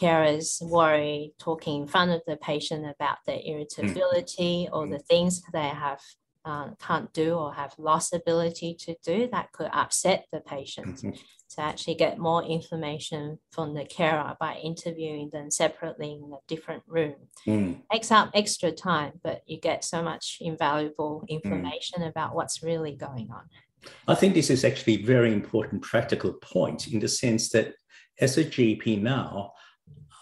carers 0.00 0.62
worry 0.62 1.34
talking 1.38 1.82
in 1.82 1.86
front 1.86 2.10
of 2.10 2.22
the 2.26 2.36
patient 2.36 2.86
about 2.86 3.18
their 3.26 3.40
irritability 3.44 4.68
or 4.72 4.86
the 4.86 4.98
things 4.98 5.42
they 5.52 5.68
have 5.68 6.00
uh, 6.44 6.70
can't 6.80 7.12
do 7.12 7.34
or 7.34 7.54
have 7.54 7.72
lost 7.78 8.12
ability 8.14 8.74
to 8.74 8.96
do 9.04 9.28
that 9.30 9.52
could 9.52 9.70
upset 9.72 10.26
the 10.32 10.40
patient. 10.40 10.96
Mm-hmm. 10.96 11.10
To 11.10 11.60
actually 11.60 11.96
get 11.96 12.18
more 12.18 12.42
information 12.42 13.38
from 13.50 13.74
the 13.74 13.84
carer 13.84 14.34
by 14.40 14.54
interviewing 14.54 15.28
them 15.34 15.50
separately 15.50 16.12
in 16.12 16.32
a 16.32 16.38
different 16.48 16.82
room. 16.86 17.16
Mm. 17.46 17.82
Takes 17.92 18.10
up 18.10 18.30
extra 18.32 18.72
time, 18.72 19.20
but 19.22 19.42
you 19.44 19.60
get 19.60 19.84
so 19.84 20.02
much 20.02 20.38
invaluable 20.40 21.20
mm. 21.20 21.28
information 21.28 22.00
mm. 22.00 22.08
about 22.08 22.34
what's 22.34 22.62
really 22.62 22.96
going 22.96 23.28
on. 23.30 23.42
I 24.08 24.14
think 24.14 24.32
this 24.32 24.48
is 24.48 24.64
actually 24.64 24.94
a 24.94 25.04
very 25.04 25.30
important 25.30 25.82
practical 25.82 26.32
point 26.32 26.88
in 26.88 27.00
the 27.00 27.08
sense 27.08 27.50
that 27.50 27.74
as 28.18 28.38
a 28.38 28.44
GP 28.44 29.02
now, 29.02 29.52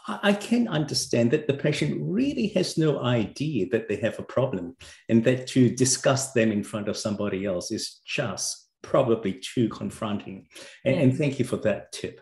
I 0.07 0.33
can 0.33 0.67
understand 0.69 1.31
that 1.31 1.47
the 1.47 1.55
patient 1.55 1.99
really 2.01 2.49
has 2.49 2.79
no 2.79 3.01
idea 3.03 3.67
that 3.71 3.89
they 3.89 3.97
have 3.97 4.19
a 4.19 4.25
problem 4.25 4.77
and 5.09 5.23
that 5.25 5.47
to 5.49 5.75
discuss 5.75 6.33
them 6.33 6.51
in 6.51 6.65
front 6.65 6.89
of 6.89 6.97
somebody 6.97 7.45
else 7.45 7.71
is 7.71 8.01
just 8.05 8.69
probably 8.83 9.35
too 9.35 9.69
confronting. 9.69 10.47
And, 10.85 10.97
yeah. 10.97 11.03
and 11.03 11.17
thank 11.17 11.39
you 11.39 11.45
for 11.45 11.59
that 11.59 11.93
tip. 11.93 12.21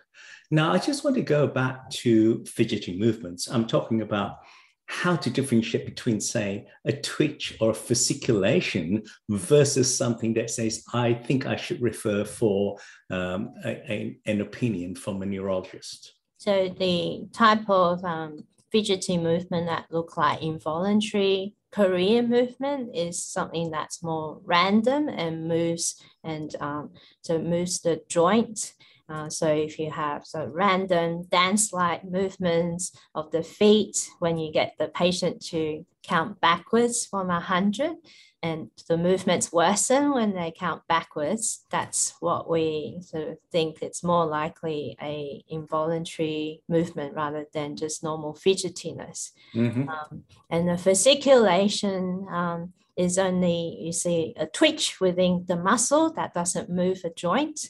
Now, 0.50 0.73
I 0.73 0.78
just 0.78 1.04
want 1.04 1.16
to 1.16 1.23
go 1.23 1.47
back 1.47 1.90
to 1.90 2.44
fidgeting 2.47 2.99
movements. 2.99 3.49
I'm 3.49 3.66
talking 3.66 4.00
about 4.02 4.38
how 4.87 5.14
to 5.14 5.28
differentiate 5.28 5.85
between, 5.85 6.20
say, 6.20 6.66
a 6.87 6.92
twitch 6.92 7.56
or 7.61 7.70
a 7.70 7.75
fasciculation 7.75 9.06
versus 9.28 9.94
something 9.94 10.32
that 10.35 10.49
says, 10.49 10.82
I 10.94 11.12
think 11.12 11.47
I 11.47 11.56
should 11.56 11.82
refer 11.82 12.25
for 12.25 12.78
um, 13.11 13.52
a, 13.64 13.70
a, 13.92 14.18
an 14.25 14.40
opinion 14.40 14.94
from 14.94 15.20
a 15.20 15.26
neurologist. 15.26 16.14
So 16.38 16.68
the 16.68 17.26
type 17.33 17.68
of 17.68 18.04
um, 18.04 18.45
fidgety 18.71 19.18
movement 19.18 19.66
that 19.66 19.87
look 19.90 20.16
like 20.16 20.42
involuntary 20.42 21.54
Korean 21.71 22.30
movement 22.30 22.95
is 22.95 23.23
something 23.23 23.71
that's 23.71 24.02
more 24.02 24.40
random 24.45 25.09
and 25.09 25.47
moves 25.47 26.02
and 26.25 26.54
um, 26.61 26.90
so 27.23 27.38
moves 27.38 27.80
the 27.80 28.00
joint. 28.09 28.75
Uh, 29.09 29.28
so 29.28 29.49
if 29.49 29.78
you 29.78 29.90
have 29.90 30.26
so 30.26 30.47
random 30.47 31.25
dance-like 31.30 32.04
movements 32.04 32.92
of 33.14 33.30
the 33.30 33.42
feet 33.42 34.09
when 34.18 34.38
you 34.38 34.52
get 34.52 34.75
the 34.78 34.88
patient 34.88 35.45
to 35.47 35.85
count 36.02 36.40
backwards 36.40 37.07
from 37.07 37.30
a 37.30 37.40
hundred, 37.40 37.97
and 38.42 38.71
the 38.88 38.97
movements 38.97 39.52
worsen 39.52 40.12
when 40.12 40.35
they 40.35 40.52
count 40.57 40.83
backwards, 40.88 41.64
that's 41.71 42.14
what 42.21 42.49
we 42.49 42.99
sort 43.00 43.28
of 43.28 43.38
think 43.50 43.83
it's 43.83 44.04
more 44.04 44.26
likely 44.26 44.97
a 45.02 45.42
involuntary 45.49 46.62
movement 46.68 47.14
rather 47.14 47.47
than 47.52 47.76
just 47.76 48.04
normal 48.04 48.35
fidgetiness. 48.35 49.33
Mm-hmm. 49.54 49.88
Um, 49.88 50.25
and 50.50 50.68
the 50.68 50.75
fasciculation 50.75 52.30
um, 52.33 52.73
is 52.97 53.18
only, 53.18 53.76
you 53.80 53.92
see, 53.92 54.35
a 54.37 54.47
twitch 54.47 55.00
within 55.00 55.45
the 55.49 55.57
muscle 55.57 56.12
that 56.12 56.33
doesn't 56.33 56.71
move 56.71 57.00
a 57.04 57.11
joint. 57.11 57.68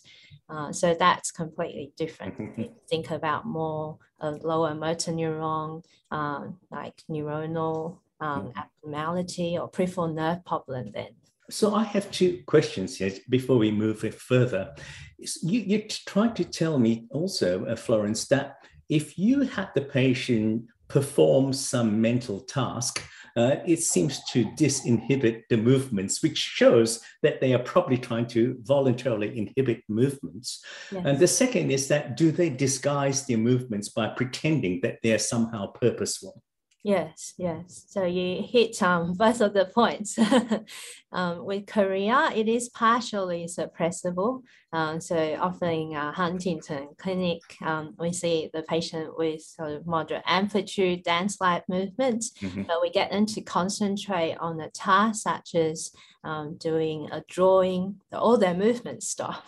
Uh, 0.51 0.73
so 0.73 0.95
that's 0.95 1.31
completely 1.31 1.93
different. 1.97 2.39
Mm-hmm. 2.39 2.63
think 2.89 3.11
about 3.11 3.47
more 3.47 3.99
lower 4.21 4.75
motor 4.75 5.13
neuron, 5.13 5.85
uh, 6.11 6.47
like 6.71 7.03
neuronal 7.11 7.99
um, 8.21 8.49
mm. 8.49 8.53
abnormality 8.57 9.59
or 9.59 9.69
peripheral 9.69 10.09
nerve 10.09 10.45
problem 10.45 10.91
then? 10.93 11.11
So 11.51 11.75
I 11.75 11.83
have 11.85 12.11
two 12.11 12.43
questions 12.47 12.99
here 12.99 13.13
before 13.31 13.57
we 13.57 13.71
move 13.71 14.01
further. 14.15 14.75
You, 15.19 15.61
you 15.61 15.83
tried 15.89 16.37
to 16.37 16.45
tell 16.45 16.79
me 16.79 17.07
also, 17.11 17.65
uh, 17.65 17.75
Florence, 17.75 18.29
that 18.29 18.57
if 18.91 19.19
you 19.19 19.41
had 19.43 19.71
the 19.75 19.81
patient 19.81 20.65
perform 20.89 21.53
some 21.53 22.01
mental 22.01 22.41
task, 22.41 23.03
uh, 23.37 23.57
it 23.67 23.81
seems 23.81 24.25
to 24.25 24.45
disinhibit 24.57 25.43
the 25.49 25.57
movements, 25.57 26.23
which 26.23 26.37
shows 26.37 27.01
that 27.23 27.41
they 27.41 27.55
are 27.55 27.63
probably 27.63 27.97
trying 27.97 28.27
to 28.27 28.57
voluntarily 28.63 29.39
inhibit 29.39 29.81
movements. 29.89 30.65
Yes. 30.91 31.05
And 31.07 31.19
the 31.19 31.29
second 31.29 31.71
is 31.71 31.89
that 31.89 32.17
do 32.17 32.33
they 32.33 32.51
disguise 32.51 33.27
their 33.27 33.39
movements 33.39 33.91
by 33.91 34.09
pretending 34.09 34.81
that 34.83 34.99
they're 35.03 35.21
somehow 35.21 35.69
purposeful? 35.69 36.43
Yes, 36.85 37.35
yes. 37.37 37.85
So 37.89 38.05
you 38.05 38.43
hit 38.43 38.83
um, 38.83 39.13
both 39.19 39.41
of 39.41 39.53
the 39.53 39.67
points. 39.67 40.19
um, 41.13 41.45
with 41.45 41.67
chorea, 41.67 42.31
it 42.35 42.49
is 42.49 42.69
partially 42.69 43.47
suppressible. 43.47 44.43
Um, 44.73 45.01
so 45.01 45.37
often 45.41 45.71
in 45.71 45.97
uh, 45.97 46.13
Huntington 46.13 46.91
clinic, 46.99 47.41
um, 47.63 47.95
we 47.99 48.13
see 48.13 48.51
the 48.53 48.63
patient 48.63 49.17
with 49.17 49.43
sort 49.43 49.73
of 49.73 49.87
moderate 49.87 50.23
amplitude 50.27 51.03
dance-like 51.03 51.69
movements, 51.69 52.33
mm-hmm. 52.41 52.63
but 52.63 52.83
we 52.83 52.91
get 52.91 53.11
them 53.11 53.27
to 53.27 53.41
concentrate 53.41 54.37
on 54.37 54.61
a 54.61 54.71
task 54.71 55.23
such 55.23 55.55
as 55.55 55.91
um, 56.23 56.57
doing 56.59 57.09
a 57.11 57.25
drawing, 57.29 57.97
all 58.13 58.37
their 58.37 58.55
movements 58.55 59.09
stop. 59.09 59.47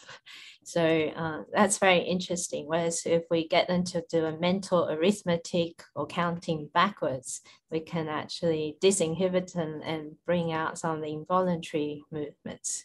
So 0.70 1.12
uh, 1.16 1.42
that's 1.52 1.78
very 1.78 1.98
interesting. 1.98 2.66
Whereas 2.66 3.02
if 3.04 3.24
we 3.28 3.48
get 3.48 3.66
them 3.66 3.82
to 3.86 4.04
do 4.08 4.24
a 4.24 4.38
mental 4.38 4.88
arithmetic 4.88 5.82
or 5.96 6.06
counting 6.06 6.70
backwards, 6.72 7.40
we 7.72 7.80
can 7.80 8.08
actually 8.08 8.76
disinhibit 8.80 9.52
them 9.52 9.80
and 9.84 10.12
bring 10.26 10.52
out 10.52 10.78
some 10.78 10.96
of 10.96 11.02
the 11.02 11.12
involuntary 11.12 12.04
movements. 12.12 12.84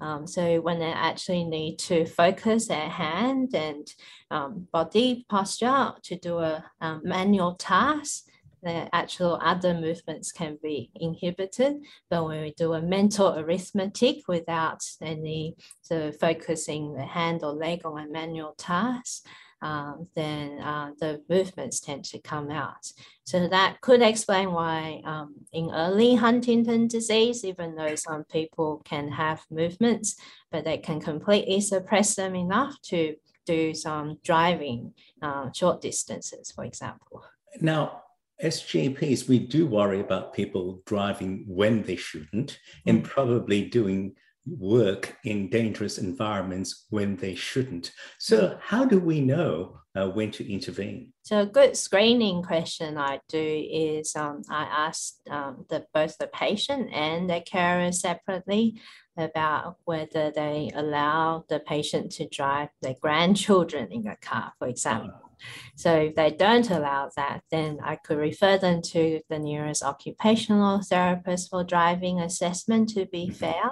Um, 0.00 0.26
so 0.26 0.60
when 0.60 0.78
they 0.78 0.92
actually 0.92 1.44
need 1.44 1.78
to 1.80 2.06
focus 2.06 2.68
their 2.68 2.88
hand 2.88 3.54
and 3.54 3.86
um, 4.30 4.66
body 4.72 5.26
posture 5.28 5.92
to 6.04 6.16
do 6.16 6.38
a 6.38 6.64
um, 6.80 7.02
manual 7.04 7.56
task, 7.56 8.24
the 8.62 8.94
actual 8.94 9.38
other 9.42 9.74
movements 9.74 10.32
can 10.32 10.58
be 10.62 10.90
inhibited. 10.94 11.76
But 12.10 12.24
when 12.24 12.42
we 12.42 12.52
do 12.56 12.74
a 12.74 12.82
mental 12.82 13.38
arithmetic 13.38 14.28
without 14.28 14.82
any 15.00 15.56
of 15.90 16.18
focusing 16.18 16.94
the 16.94 17.04
hand 17.04 17.42
or 17.42 17.52
leg 17.52 17.82
on 17.84 17.98
a 17.98 18.08
manual 18.08 18.54
task, 18.58 19.26
um, 19.60 20.06
then 20.14 20.60
uh, 20.60 20.90
the 21.00 21.22
movements 21.28 21.80
tend 21.80 22.04
to 22.04 22.20
come 22.20 22.50
out. 22.50 22.92
So 23.24 23.48
that 23.48 23.80
could 23.80 24.02
explain 24.02 24.52
why 24.52 25.02
um, 25.04 25.34
in 25.52 25.70
early 25.72 26.14
Huntington 26.14 26.86
disease, 26.86 27.44
even 27.44 27.74
though 27.74 27.96
some 27.96 28.24
people 28.24 28.82
can 28.84 29.08
have 29.08 29.44
movements, 29.50 30.16
but 30.52 30.64
they 30.64 30.78
can 30.78 31.00
completely 31.00 31.60
suppress 31.60 32.14
them 32.14 32.34
enough 32.34 32.80
to 32.82 33.16
do 33.46 33.74
some 33.74 34.18
driving 34.22 34.92
uh, 35.22 35.50
short 35.52 35.80
distances, 35.80 36.52
for 36.52 36.64
example. 36.64 37.24
Now, 37.60 38.02
as 38.40 38.62
GPs, 38.62 39.28
we 39.28 39.38
do 39.38 39.66
worry 39.66 40.00
about 40.00 40.32
people 40.32 40.82
driving 40.86 41.44
when 41.48 41.82
they 41.82 41.96
shouldn't 41.96 42.58
and 42.86 43.02
mm. 43.02 43.06
probably 43.06 43.64
doing 43.64 44.14
work 44.46 45.16
in 45.24 45.50
dangerous 45.50 45.98
environments 45.98 46.86
when 46.90 47.16
they 47.16 47.34
shouldn't. 47.34 47.92
So, 48.18 48.58
how 48.62 48.84
do 48.84 48.98
we 48.98 49.20
know 49.20 49.80
uh, 49.94 50.08
when 50.08 50.30
to 50.32 50.50
intervene? 50.50 51.12
So, 51.22 51.40
a 51.40 51.46
good 51.46 51.76
screening 51.76 52.42
question 52.42 52.96
I 52.96 53.20
do 53.28 53.66
is 53.70 54.14
um, 54.16 54.42
I 54.50 54.64
ask 54.64 55.14
um, 55.30 55.66
the, 55.68 55.86
both 55.92 56.16
the 56.18 56.28
patient 56.28 56.90
and 56.92 57.28
the 57.28 57.40
carer 57.40 57.92
separately 57.92 58.80
about 59.16 59.76
whether 59.84 60.30
they 60.30 60.70
allow 60.74 61.44
the 61.48 61.60
patient 61.60 62.12
to 62.12 62.28
drive 62.28 62.68
their 62.80 62.94
grandchildren 63.00 63.88
in 63.90 64.06
a 64.06 64.16
car, 64.16 64.52
for 64.58 64.68
example. 64.68 65.10
Uh-huh. 65.10 65.27
So 65.74 65.94
if 65.94 66.14
they 66.14 66.30
don't 66.30 66.70
allow 66.70 67.10
that, 67.16 67.42
then 67.50 67.78
I 67.82 67.96
could 67.96 68.18
refer 68.18 68.58
them 68.58 68.82
to 68.82 69.20
the 69.28 69.38
nearest 69.38 69.82
occupational 69.82 70.82
therapist 70.82 71.50
for 71.50 71.64
driving 71.64 72.20
assessment 72.20 72.88
to 72.90 73.06
be 73.06 73.26
mm-hmm. 73.26 73.34
fair. 73.34 73.70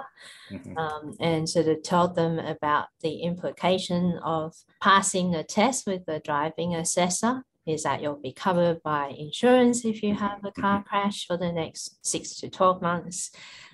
Mm-hmm. 0.51 0.77
Um, 0.77 1.15
and 1.19 1.49
sort 1.49 1.67
of 1.67 1.83
tell 1.83 2.07
them 2.07 2.39
about 2.39 2.87
the 3.01 3.17
implication 3.21 4.19
of 4.23 4.55
passing 4.81 5.31
the 5.31 5.43
test 5.43 5.85
with 5.85 6.05
the 6.05 6.21
driving 6.23 6.75
assessor 6.75 7.43
is 7.65 7.83
that 7.83 8.01
you'll 8.01 8.15
be 8.15 8.31
covered 8.31 8.81
by 8.81 9.09
insurance 9.09 9.83
if 9.83 10.01
you 10.01 10.15
have 10.15 10.43
a 10.45 10.51
car 10.51 10.79
mm-hmm. 10.79 10.87
crash 10.87 11.27
for 11.27 11.37
the 11.37 11.51
next 11.51 11.97
six 12.05 12.35
to 12.37 12.49
12 12.49 12.81
months. 12.81 13.31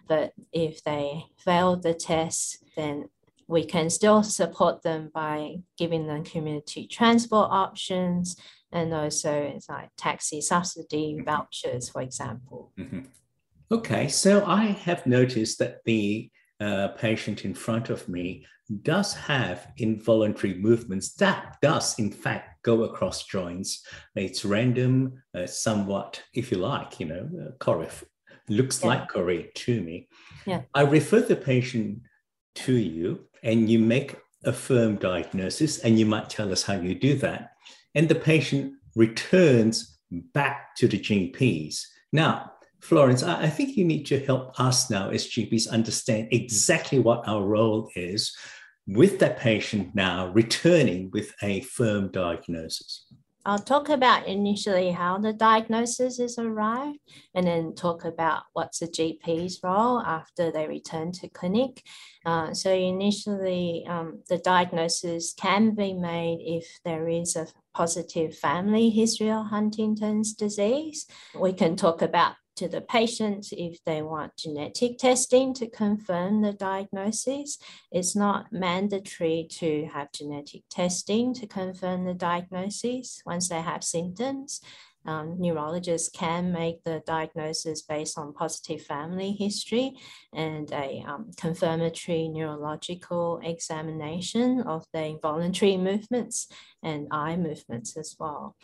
But 0.07 0.33
if 0.51 0.83
they 0.83 1.25
fail 1.37 1.77
the 1.77 1.93
test, 1.93 2.63
then 2.75 3.09
we 3.47 3.65
can 3.65 3.89
still 3.89 4.23
support 4.23 4.81
them 4.83 5.11
by 5.13 5.55
giving 5.77 6.07
them 6.07 6.23
community 6.23 6.87
transport 6.87 7.49
options 7.51 8.35
and 8.71 8.93
also 8.93 9.31
it's 9.31 9.69
like 9.69 9.89
taxi 9.97 10.41
subsidy 10.41 11.15
mm-hmm. 11.15 11.25
vouchers, 11.25 11.89
for 11.89 12.01
example. 12.01 12.71
Mm-hmm. 12.77 13.01
Okay, 13.71 14.07
so 14.07 14.45
I 14.45 14.65
have 14.65 15.05
noticed 15.05 15.59
that 15.59 15.83
the 15.85 16.29
uh, 16.59 16.89
patient 16.89 17.45
in 17.45 17.53
front 17.53 17.89
of 17.89 18.07
me 18.09 18.45
does 18.81 19.13
have 19.13 19.67
involuntary 19.77 20.53
movements 20.55 21.13
that 21.15 21.57
does 21.61 21.99
in 21.99 22.11
fact 22.11 22.63
go 22.63 22.83
across 22.83 23.25
joints. 23.25 23.85
It's 24.15 24.45
random, 24.45 25.21
uh, 25.35 25.45
somewhat, 25.45 26.21
if 26.33 26.51
you 26.51 26.57
like, 26.57 26.99
you 26.99 27.07
know, 27.07 27.29
uh, 27.67 27.85
looks 28.49 28.81
yeah. 28.81 28.87
like 28.87 29.09
chorea 29.09 29.45
to 29.53 29.81
me. 29.81 30.07
Yeah. 30.45 30.61
I 30.73 30.81
refer 30.81 31.21
the 31.21 31.35
patient 31.35 32.01
to 32.55 32.73
you 32.73 33.25
and 33.43 33.69
you 33.69 33.79
make 33.79 34.15
a 34.45 34.53
firm 34.53 34.97
diagnosis, 34.97 35.79
and 35.79 35.97
you 35.97 36.05
might 36.05 36.29
tell 36.29 36.51
us 36.51 36.63
how 36.63 36.73
you 36.73 36.93
do 36.95 37.15
that. 37.15 37.51
And 37.95 38.09
the 38.09 38.15
patient 38.15 38.73
returns 38.95 39.97
back 40.11 40.75
to 40.75 40.87
the 40.87 40.99
GPs. 40.99 41.81
Now, 42.11 42.51
Florence, 42.81 43.23
I 43.23 43.49
think 43.49 43.77
you 43.77 43.85
need 43.85 44.05
to 44.07 44.19
help 44.25 44.59
us 44.59 44.89
now 44.89 45.09
as 45.09 45.27
GPs 45.27 45.69
understand 45.69 46.27
exactly 46.31 46.99
what 46.99 47.25
our 47.27 47.41
role 47.41 47.89
is 47.95 48.35
with 48.85 49.19
that 49.19 49.39
patient 49.39 49.95
now 49.95 50.27
returning 50.33 51.09
with 51.13 51.33
a 51.41 51.61
firm 51.61 52.11
diagnosis. 52.11 53.05
I'll 53.45 53.59
talk 53.59 53.89
about 53.89 54.25
initially 54.25 54.91
how 54.91 55.17
the 55.17 55.33
diagnosis 55.33 56.17
is 56.19 56.37
arrived 56.37 56.99
and 57.35 57.45
then 57.45 57.75
talk 57.75 58.05
about 58.05 58.43
what's 58.53 58.79
the 58.79 58.87
GP's 58.87 59.59
role 59.61 59.99
after 59.99 60.49
they 60.51 60.67
return 60.67 61.11
to 61.13 61.27
clinic. 61.27 61.83
Uh, 62.25 62.53
so 62.53 62.71
initially, 62.71 63.85
um, 63.87 64.23
the 64.29 64.37
diagnosis 64.37 65.33
can 65.33 65.75
be 65.75 65.93
made 65.93 66.39
if 66.39 66.65
there 66.85 67.09
is 67.09 67.35
a 67.35 67.47
positive 67.73 68.33
family 68.37 68.89
history 68.89 69.29
of 69.29 69.47
Huntington's 69.47 70.33
disease. 70.33 71.05
We 71.37 71.51
can 71.51 71.75
talk 71.75 72.01
about 72.01 72.35
to 72.55 72.67
the 72.67 72.81
patient 72.81 73.47
if 73.51 73.83
they 73.85 74.01
want 74.01 74.35
genetic 74.37 74.97
testing 74.97 75.53
to 75.55 75.67
confirm 75.67 76.41
the 76.41 76.53
diagnosis. 76.53 77.57
It's 77.91 78.15
not 78.15 78.51
mandatory 78.51 79.47
to 79.51 79.87
have 79.93 80.11
genetic 80.11 80.63
testing 80.69 81.33
to 81.35 81.47
confirm 81.47 82.05
the 82.05 82.13
diagnosis 82.13 83.21
once 83.25 83.49
they 83.49 83.61
have 83.61 83.83
symptoms. 83.83 84.61
Um, 85.05 85.35
neurologists 85.37 86.09
can 86.09 86.53
make 86.53 86.83
the 86.83 87.03
diagnosis 87.05 87.81
based 87.81 88.17
on 88.17 88.33
positive 88.33 88.81
family 88.83 89.33
history 89.33 89.97
and 90.33 90.71
a 90.71 91.03
um, 91.05 91.31
confirmatory 91.35 92.29
neurological 92.29 93.41
examination 93.43 94.61
of 94.61 94.85
the 94.93 95.03
involuntary 95.03 95.75
movements 95.75 96.47
and 96.81 97.07
eye 97.11 97.35
movements 97.35 97.97
as 97.97 98.15
well 98.17 98.55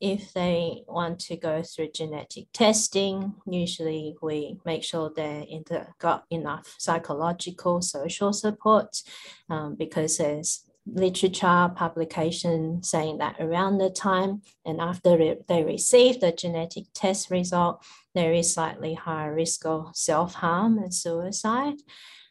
if 0.00 0.32
they 0.32 0.82
want 0.86 1.18
to 1.20 1.36
go 1.36 1.62
through 1.62 1.90
genetic 1.92 2.46
testing, 2.52 3.34
usually 3.46 4.16
we 4.22 4.58
make 4.64 4.82
sure 4.82 5.10
they 5.14 5.62
got 5.98 6.24
enough 6.30 6.74
psychological, 6.78 7.82
social 7.82 8.32
support 8.32 9.02
um, 9.50 9.74
because 9.74 10.18
there's 10.18 10.62
literature 10.86 11.70
publication 11.74 12.82
saying 12.82 13.18
that 13.18 13.36
around 13.40 13.78
the 13.78 13.90
time 13.90 14.42
and 14.64 14.80
after 14.80 15.36
they 15.48 15.64
receive 15.64 16.20
the 16.20 16.32
genetic 16.32 16.84
test 16.94 17.30
result, 17.30 17.84
there 18.14 18.32
is 18.32 18.54
slightly 18.54 18.94
higher 18.94 19.34
risk 19.34 19.66
of 19.66 19.90
self-harm 19.94 20.78
and 20.78 20.94
suicide. 20.94 21.76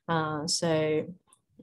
Uh, 0.08 0.48
so 0.48 1.06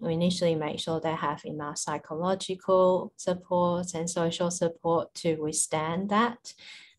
we 0.02 0.14
initially 0.14 0.56
make 0.56 0.80
sure 0.80 1.00
they 1.00 1.14
have 1.14 1.44
enough 1.44 1.78
psychological 1.78 3.12
support 3.16 3.94
and 3.94 4.10
social 4.10 4.50
support 4.50 5.14
to 5.14 5.36
withstand 5.36 6.10
that. 6.10 6.52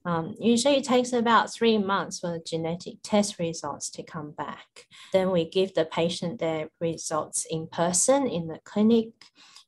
Um, 0.06 0.36
usually 0.40 0.78
it 0.78 0.86
takes 0.86 1.14
about 1.14 1.54
three 1.54 1.78
months 1.78 2.20
for 2.20 2.32
the 2.32 2.44
genetic 2.46 2.96
test 3.04 3.40
results 3.40 3.90
to 3.92 4.04
come 4.04 4.32
back. 4.32 4.88
Then 5.12 5.32
we 5.32 5.50
give 5.50 5.74
the 5.74 5.86
patient 5.86 6.40
their 6.40 6.70
results 6.80 7.46
in 7.50 7.68
person 7.68 8.28
in 8.28 8.48
the 8.48 8.60
clinic. 8.64 9.12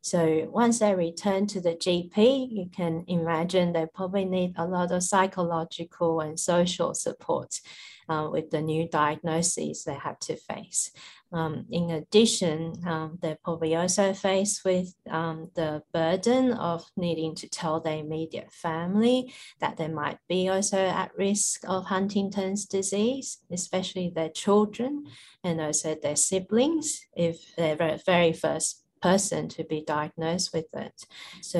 So 0.01 0.47
once 0.51 0.79
they 0.79 0.93
return 0.93 1.47
to 1.47 1.61
the 1.61 1.73
GP, 1.73 2.51
you 2.51 2.69
can 2.71 3.05
imagine 3.07 3.73
they 3.73 3.87
probably 3.93 4.25
need 4.25 4.53
a 4.57 4.65
lot 4.65 4.91
of 4.91 5.03
psychological 5.03 6.21
and 6.21 6.39
social 6.39 6.93
support 6.93 7.59
uh, 8.07 8.27
with 8.31 8.51
the 8.51 8.61
new 8.61 8.87
diagnoses 8.87 9.83
they 9.83 9.95
have 9.95 10.19
to 10.19 10.35
face. 10.35 10.91
Um, 11.35 11.65
in 11.69 11.89
addition, 11.89 12.75
um, 12.87 13.19
they're 13.21 13.37
probably 13.43 13.75
also 13.75 14.13
faced 14.13 14.63
with 14.63 14.95
um, 15.09 15.51
the 15.53 15.83
burden 15.93 16.53
of 16.53 16.89
needing 16.95 17.35
to 17.35 17.49
tell 17.49 17.81
their 17.81 17.97
immediate 17.97 18.53
family 18.53 19.33
that 19.59 19.75
they 19.75 19.89
might 19.89 20.17
be 20.29 20.47
also 20.47 20.77
at 20.77 21.11
risk 21.17 21.67
of 21.67 21.87
Huntington's 21.87 22.65
disease, 22.65 23.39
especially 23.51 24.09
their 24.09 24.29
children 24.29 25.07
and 25.43 25.59
also 25.59 25.93
their 26.01 26.15
siblings 26.15 27.01
if 27.17 27.53
they're 27.57 27.75
the 27.75 28.01
very 28.05 28.31
first 28.31 28.85
person 29.01 29.49
to 29.49 29.65
be 29.65 29.83
diagnosed 29.85 30.53
with 30.53 30.73
it. 30.73 31.05
So 31.41 31.59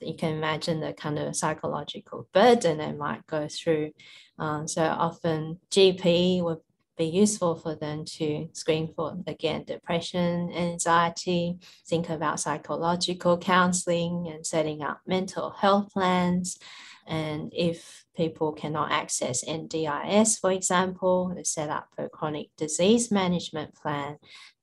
you 0.00 0.14
can 0.18 0.34
imagine 0.34 0.80
the 0.80 0.92
kind 0.92 1.18
of 1.18 1.34
psychological 1.34 2.28
burden 2.34 2.76
they 2.76 2.92
might 2.92 3.26
go 3.26 3.48
through. 3.48 3.92
Um, 4.38 4.68
so 4.68 4.82
often 4.82 5.60
GP 5.70 6.42
would 6.42 6.58
be 7.02 7.08
useful 7.08 7.56
for 7.56 7.74
them 7.74 8.04
to 8.04 8.48
screen 8.52 8.92
for, 8.94 9.16
again, 9.26 9.64
depression, 9.64 10.52
anxiety, 10.52 11.58
think 11.86 12.08
about 12.08 12.38
psychological 12.38 13.36
counseling 13.36 14.30
and 14.32 14.46
setting 14.46 14.82
up 14.82 15.00
mental 15.04 15.50
health 15.50 15.92
plans. 15.92 16.58
And 17.08 17.52
if 17.52 18.04
people 18.16 18.52
cannot 18.52 18.92
access 18.92 19.44
NDIS, 19.44 20.38
for 20.40 20.52
example, 20.52 21.34
set 21.42 21.70
up 21.70 21.88
a 21.98 22.08
chronic 22.08 22.50
disease 22.56 23.10
management 23.10 23.74
plan 23.74 24.18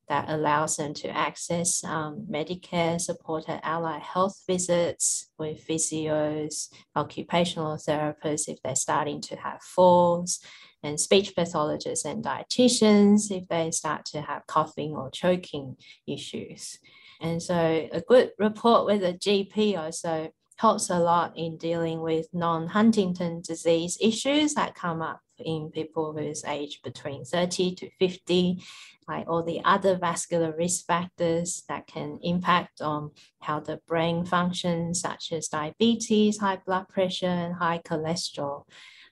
that 0.07 0.29
allows 0.29 0.77
them 0.77 0.93
to 0.93 1.09
access 1.09 1.83
um, 1.83 2.25
Medicare 2.31 2.99
supported 2.99 3.59
allied 3.63 4.01
health 4.01 4.41
visits 4.47 5.29
with 5.37 5.67
physios, 5.67 6.69
occupational 6.95 7.75
therapists 7.75 8.47
if 8.47 8.61
they're 8.63 8.75
starting 8.75 9.21
to 9.21 9.35
have 9.35 9.61
falls, 9.61 10.39
and 10.83 10.99
speech 10.99 11.35
pathologists 11.35 12.05
and 12.05 12.23
dietitians 12.23 13.31
if 13.31 13.47
they 13.47 13.71
start 13.71 14.05
to 14.05 14.21
have 14.21 14.47
coughing 14.47 14.95
or 14.95 15.09
choking 15.09 15.75
issues. 16.07 16.79
And 17.21 17.41
so 17.41 17.89
a 17.91 18.01
good 18.01 18.31
report 18.39 18.85
with 18.85 19.03
a 19.03 19.13
GP 19.13 19.77
also 19.77 20.31
helps 20.55 20.89
a 20.89 20.99
lot 20.99 21.37
in 21.37 21.57
dealing 21.57 22.01
with 22.01 22.27
non-Huntington 22.33 23.41
disease 23.41 23.97
issues 24.01 24.53
that 24.55 24.75
come 24.75 25.01
up 25.01 25.21
in 25.37 25.71
people 25.71 26.13
whose 26.17 26.43
age 26.43 26.81
between 26.83 27.23
30 27.23 27.75
to 27.75 27.89
50 27.99 28.61
like 29.09 29.27
all 29.27 29.41
the 29.41 29.59
other 29.65 29.97
vascular 29.97 30.53
risk 30.55 30.85
factors 30.85 31.63
that 31.67 31.87
can 31.87 32.19
impact 32.21 32.79
on 32.79 33.09
how 33.41 33.59
the 33.59 33.79
brain 33.87 34.23
functions, 34.23 35.01
such 35.01 35.31
as 35.31 35.47
diabetes, 35.47 36.37
high 36.37 36.59
blood 36.63 36.87
pressure, 36.87 37.25
and 37.25 37.55
high 37.55 37.79
cholesterol. 37.79 38.65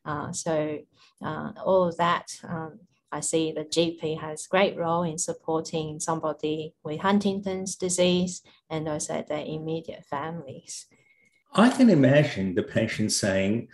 Uh, 0.07 0.31
so 0.31 0.79
uh, 1.23 1.51
all 1.63 1.83
of 1.83 1.97
that 1.97 2.31
um, 2.47 2.79
I 3.11 3.19
see 3.19 3.51
the 3.51 3.63
GP 3.63 4.19
has 4.19 4.47
great 4.47 4.75
role 4.77 5.03
in 5.03 5.17
supporting 5.17 5.99
somebody 5.99 6.73
with 6.83 6.99
Huntington's 7.01 7.75
disease 7.75 8.41
and 8.69 8.87
also 8.87 9.23
their 9.27 9.45
immediate 9.45 10.05
families. 10.05 10.87
I 11.53 11.69
can 11.69 11.89
imagine 11.89 12.55
the 12.55 12.63
patient 12.63 13.11
saying, 13.11 13.69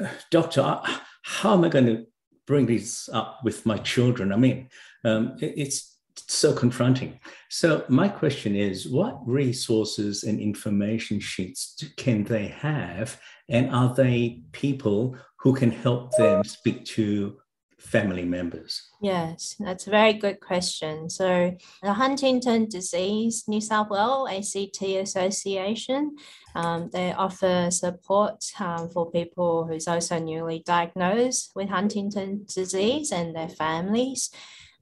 uh, 0.00 0.08
Doctor, 0.30 0.80
how 1.22 1.54
am 1.54 1.64
I 1.64 1.68
going 1.68 1.86
to 1.86 2.06
bring 2.46 2.66
this 2.66 3.08
up 3.12 3.40
with 3.42 3.66
my 3.66 3.78
children? 3.78 4.32
I 4.32 4.36
mean, 4.36 4.68
um, 5.04 5.36
it's 5.40 5.98
so 6.16 6.52
confronting. 6.52 7.18
So, 7.48 7.84
my 7.88 8.08
question 8.08 8.54
is 8.54 8.88
what 8.88 9.18
resources 9.26 10.24
and 10.24 10.40
information 10.40 11.18
sheets 11.20 11.82
can 11.96 12.24
they 12.24 12.48
have? 12.48 13.20
And 13.52 13.70
are 13.70 13.94
they 13.94 14.40
people 14.52 15.14
who 15.36 15.54
can 15.54 15.70
help 15.70 16.16
them 16.16 16.42
speak 16.42 16.86
to 16.96 17.36
family 17.78 18.24
members? 18.24 18.90
Yes, 19.02 19.56
that's 19.60 19.86
a 19.86 19.90
very 19.90 20.14
good 20.14 20.40
question. 20.40 21.10
So, 21.10 21.54
the 21.82 21.92
Huntington 21.92 22.68
Disease 22.70 23.44
New 23.46 23.60
South 23.60 23.90
Wales 23.90 24.30
ACT 24.30 24.82
Association, 24.82 26.16
um, 26.54 26.88
they 26.92 27.12
offer 27.12 27.70
support 27.70 28.42
um, 28.58 28.88
for 28.88 29.10
people 29.10 29.66
who's 29.66 29.86
also 29.86 30.18
newly 30.18 30.62
diagnosed 30.64 31.52
with 31.54 31.68
Huntington 31.68 32.46
disease 32.46 33.12
and 33.12 33.36
their 33.36 33.50
families. 33.50 34.30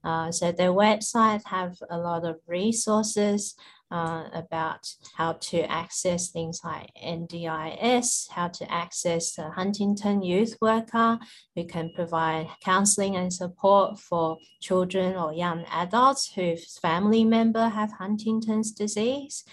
Uh, 0.03 0.31
so 0.31 0.51
their 0.51 0.71
website 0.71 1.45
have 1.45 1.77
a 1.91 1.97
lot 1.97 2.25
of 2.25 2.37
resources 2.47 3.55
uh, 3.91 4.29
about 4.33 4.87
how 5.15 5.33
to 5.33 5.69
access 5.69 6.29
things 6.29 6.61
like 6.63 6.89
NDIS, 7.03 8.29
how 8.29 8.47
to 8.47 8.71
access 8.71 9.35
the 9.35 9.49
Huntington 9.49 10.21
Youth 10.23 10.57
Worker 10.61 11.19
who 11.55 11.65
can 11.65 11.91
provide 11.93 12.47
counseling 12.63 13.17
and 13.17 13.33
support 13.33 13.99
for 13.99 14.37
children 14.61 15.15
or 15.15 15.33
young 15.33 15.65
adults 15.65 16.31
whose 16.33 16.77
family 16.79 17.25
member 17.25 17.67
have 17.67 17.91
Huntington's 17.91 18.71
disease. 18.71 19.43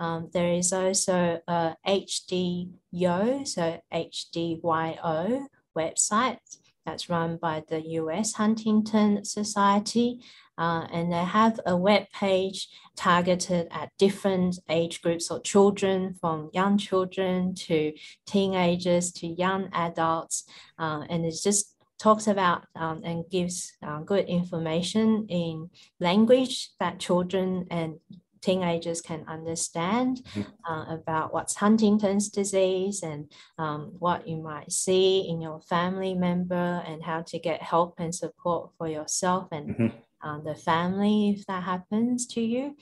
Um, 0.00 0.30
there 0.32 0.52
is 0.52 0.72
also 0.72 1.40
a 1.46 1.76
HDYO, 1.86 3.46
so 3.46 3.80
HDYO 3.92 5.46
website 5.76 6.38
that's 6.84 7.08
run 7.08 7.36
by 7.36 7.62
the 7.68 7.80
US 8.00 8.34
Huntington 8.34 9.24
Society. 9.24 10.20
Uh, 10.58 10.86
and 10.92 11.10
they 11.10 11.24
have 11.24 11.58
a 11.64 11.76
web 11.76 12.04
page 12.12 12.68
targeted 12.94 13.68
at 13.70 13.90
different 13.98 14.58
age 14.68 15.00
groups 15.00 15.30
or 15.30 15.40
children, 15.40 16.14
from 16.20 16.50
young 16.52 16.76
children 16.76 17.54
to 17.54 17.92
teenagers 18.26 19.12
to 19.12 19.26
young 19.26 19.68
adults. 19.72 20.44
Uh, 20.78 21.04
and 21.08 21.24
it 21.24 21.34
just 21.42 21.74
talks 21.98 22.26
about 22.26 22.64
um, 22.74 23.00
and 23.04 23.24
gives 23.30 23.72
uh, 23.82 24.00
good 24.00 24.26
information 24.26 25.26
in 25.28 25.70
language 26.00 26.70
that 26.80 26.98
children 26.98 27.66
and 27.70 27.94
teenagers 28.42 29.00
can 29.00 29.24
understand 29.28 30.22
mm-hmm. 30.34 30.72
uh, 30.72 30.94
about 30.94 31.32
what's 31.32 31.54
Huntington's 31.54 32.28
disease 32.28 33.02
and 33.02 33.32
um, 33.58 33.94
what 33.98 34.28
you 34.28 34.36
might 34.36 34.70
see 34.72 35.26
in 35.28 35.40
your 35.40 35.60
family 35.60 36.14
member 36.14 36.82
and 36.86 37.02
how 37.02 37.22
to 37.22 37.38
get 37.38 37.62
help 37.62 37.94
and 37.98 38.14
support 38.14 38.70
for 38.76 38.88
yourself 38.88 39.48
and 39.52 39.70
mm-hmm. 39.70 40.28
uh, 40.28 40.40
the 40.40 40.54
family 40.54 41.30
if 41.30 41.46
that 41.46 41.62
happens 41.62 42.26
to 42.26 42.40
you. 42.40 42.76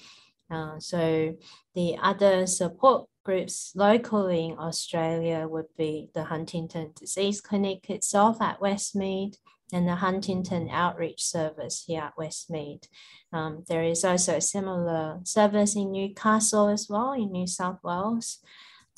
Uh, 0.50 0.80
so 0.80 1.36
the 1.74 1.96
other 2.02 2.46
support 2.46 3.06
groups 3.24 3.72
locally 3.76 4.46
in 4.46 4.58
Australia 4.58 5.46
would 5.46 5.68
be 5.76 6.08
the 6.14 6.24
Huntington 6.24 6.92
Disease 6.98 7.40
Clinic 7.40 7.88
itself 7.88 8.40
at 8.40 8.60
Westmead 8.60 9.36
and 9.72 9.86
the 9.86 9.96
Huntington 9.96 10.68
Outreach 10.70 11.22
Service 11.22 11.84
here 11.86 12.02
at 12.02 12.16
Westmead. 12.16 12.88
Um, 13.32 13.64
there 13.68 13.82
is 13.82 14.04
also 14.04 14.36
a 14.36 14.40
similar 14.40 15.20
service 15.24 15.76
in 15.76 15.92
Newcastle 15.92 16.68
as 16.68 16.88
well, 16.88 17.12
in 17.12 17.32
New 17.32 17.46
South 17.46 17.78
Wales. 17.82 18.38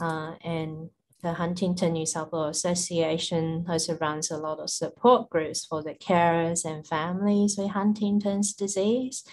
Uh, 0.01 0.35
and 0.43 0.91
the 1.23 1.35
Huntington 1.35 1.93
New 1.93 2.07
South 2.07 2.33
Wales 2.33 2.57
Association 2.59 3.65
also 3.69 3.97
runs 3.99 4.31
a 4.31 4.37
lot 4.37 4.59
of 4.59 4.71
support 4.71 5.31
groups 5.31 5.65
for 5.65 5.83
the 5.83 5.95
carers 5.95 6.65
and 6.65 6.87
families 6.87 7.57
with 7.57 7.71
Huntington's 7.71 8.53
disease. 8.53 9.25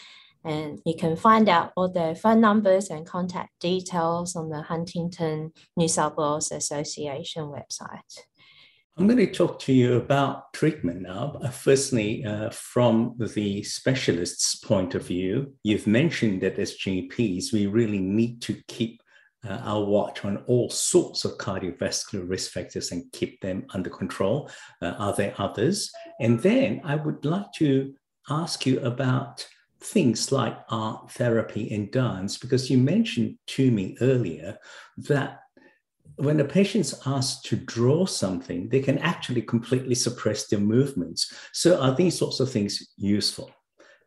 And 0.45 0.79
you 0.85 0.95
can 0.95 1.15
find 1.15 1.49
out 1.49 1.73
all 1.75 1.89
the 1.89 2.17
phone 2.21 2.39
numbers 2.39 2.89
and 2.89 3.05
contact 3.05 3.59
details 3.59 4.35
on 4.35 4.49
the 4.49 4.61
Huntington 4.61 5.51
New 5.75 5.87
South 5.87 6.15
Wales 6.15 6.51
Association 6.51 7.45
website. 7.45 8.19
I'm 8.99 9.07
going 9.07 9.17
to 9.17 9.31
talk 9.31 9.59
to 9.59 9.71
you 9.71 9.95
about 9.95 10.51
treatment 10.51 10.99
now. 11.03 11.39
Firstly, 11.53 12.25
uh, 12.25 12.49
from 12.49 13.15
the 13.17 13.63
specialist's 13.63 14.55
point 14.55 14.93
of 14.93 15.07
view, 15.07 15.53
you've 15.63 15.87
mentioned 15.87 16.41
that 16.41 16.59
as 16.59 16.75
GPs, 16.75 17.53
we 17.53 17.67
really 17.67 17.99
need 17.99 18.41
to 18.41 18.61
keep 18.67 19.01
uh, 19.47 19.53
our 19.63 19.85
watch 19.85 20.25
on 20.25 20.43
all 20.47 20.69
sorts 20.69 21.23
of 21.23 21.37
cardiovascular 21.37 22.29
risk 22.29 22.51
factors 22.51 22.91
and 22.91 23.09
keep 23.13 23.39
them 23.39 23.65
under 23.73 23.89
control. 23.89 24.51
Uh, 24.81 24.87
are 24.99 25.13
there 25.13 25.33
others? 25.37 25.89
And 26.19 26.37
then 26.41 26.81
I 26.83 26.95
would 26.95 27.23
like 27.23 27.53
to 27.53 27.93
ask 28.29 28.65
you 28.65 28.81
about 28.81 29.47
things 29.81 30.29
like 30.29 30.59
art 30.67 31.09
therapy 31.11 31.73
and 31.73 31.89
dance, 31.89 32.37
because 32.37 32.69
you 32.69 32.77
mentioned 32.77 33.37
to 33.47 33.71
me 33.71 33.95
earlier 34.01 34.57
that 34.97 35.39
when 36.19 36.39
a 36.41 36.43
patient's 36.43 36.93
asked 37.05 37.45
to 37.45 37.55
draw 37.55 38.05
something, 38.05 38.67
they 38.67 38.81
can 38.81 38.97
actually 38.97 39.41
completely 39.41 39.95
suppress 39.95 40.47
their 40.47 40.59
movements. 40.59 41.33
So 41.53 41.79
are 41.81 41.95
these 41.95 42.17
sorts 42.17 42.41
of 42.41 42.51
things 42.51 42.93
useful? 42.97 43.49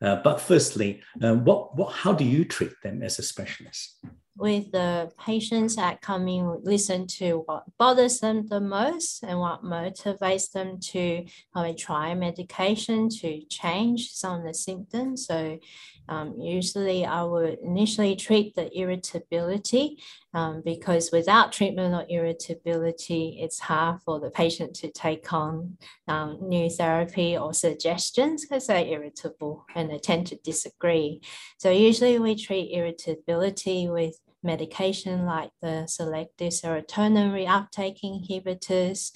Uh, 0.03 0.17
but 0.17 0.41
firstly, 0.41 1.01
uh, 1.23 1.35
what, 1.35 1.75
what, 1.77 1.93
how 1.93 2.13
do 2.13 2.25
you 2.25 2.45
treat 2.45 2.73
them 2.83 3.03
as 3.03 3.19
a 3.19 3.23
specialist? 3.23 4.05
With 4.37 4.73
the 4.73 5.11
patients 5.19 5.77
that 5.77 6.03
come 6.03 6.29
in, 6.29 6.61
listen 6.63 7.07
to 7.19 7.45
what 7.47 7.65
bothers 7.79 8.21
them 8.21 8.47
the 8.47 8.61
most 8.61 9.23
and 9.23 9.39
what 9.39 9.63
motivates 9.63 10.51
them 10.51 10.81
to 10.81 11.25
uh, 11.55 11.73
try 11.79 12.15
medication 12.15 13.09
to 13.21 13.43
change 13.47 14.11
some 14.11 14.41
of 14.41 14.47
the 14.47 14.55
symptoms. 14.55 15.27
So 15.27 15.59
um, 16.09 16.35
usually 16.39 17.05
I 17.05 17.23
would 17.23 17.59
initially 17.61 18.17
treat 18.17 18.55
the 18.55 18.71
irritability 18.77 20.03
um, 20.35 20.63
because 20.65 21.11
without 21.13 21.53
treatment 21.53 21.95
or 21.95 22.07
irritability, 22.09 23.39
it's 23.41 23.61
hard 23.61 24.01
for 24.03 24.21
the 24.21 24.31
patient 24.31 24.75
to 24.77 24.91
take 24.91 25.33
on 25.33 25.77
um, 26.09 26.39
new 26.41 26.69
therapy 26.71 27.37
or 27.37 27.55
suggestions 27.55 28.45
because 28.45 28.67
they're 28.67 28.87
irritable 28.87 29.65
and 29.75 29.91
they 29.91 29.99
tend 29.99 30.27
to 30.29 30.37
disagree. 30.37 31.21
So 31.59 31.71
usually 31.71 32.19
we 32.19 32.35
treat 32.35 32.73
irritability 32.73 33.89
with 33.89 34.17
medication 34.43 35.25
like 35.25 35.51
the 35.61 35.87
selective 35.87 36.53
serotonin 36.53 37.31
reuptake 37.33 38.01
inhibitors, 38.03 39.13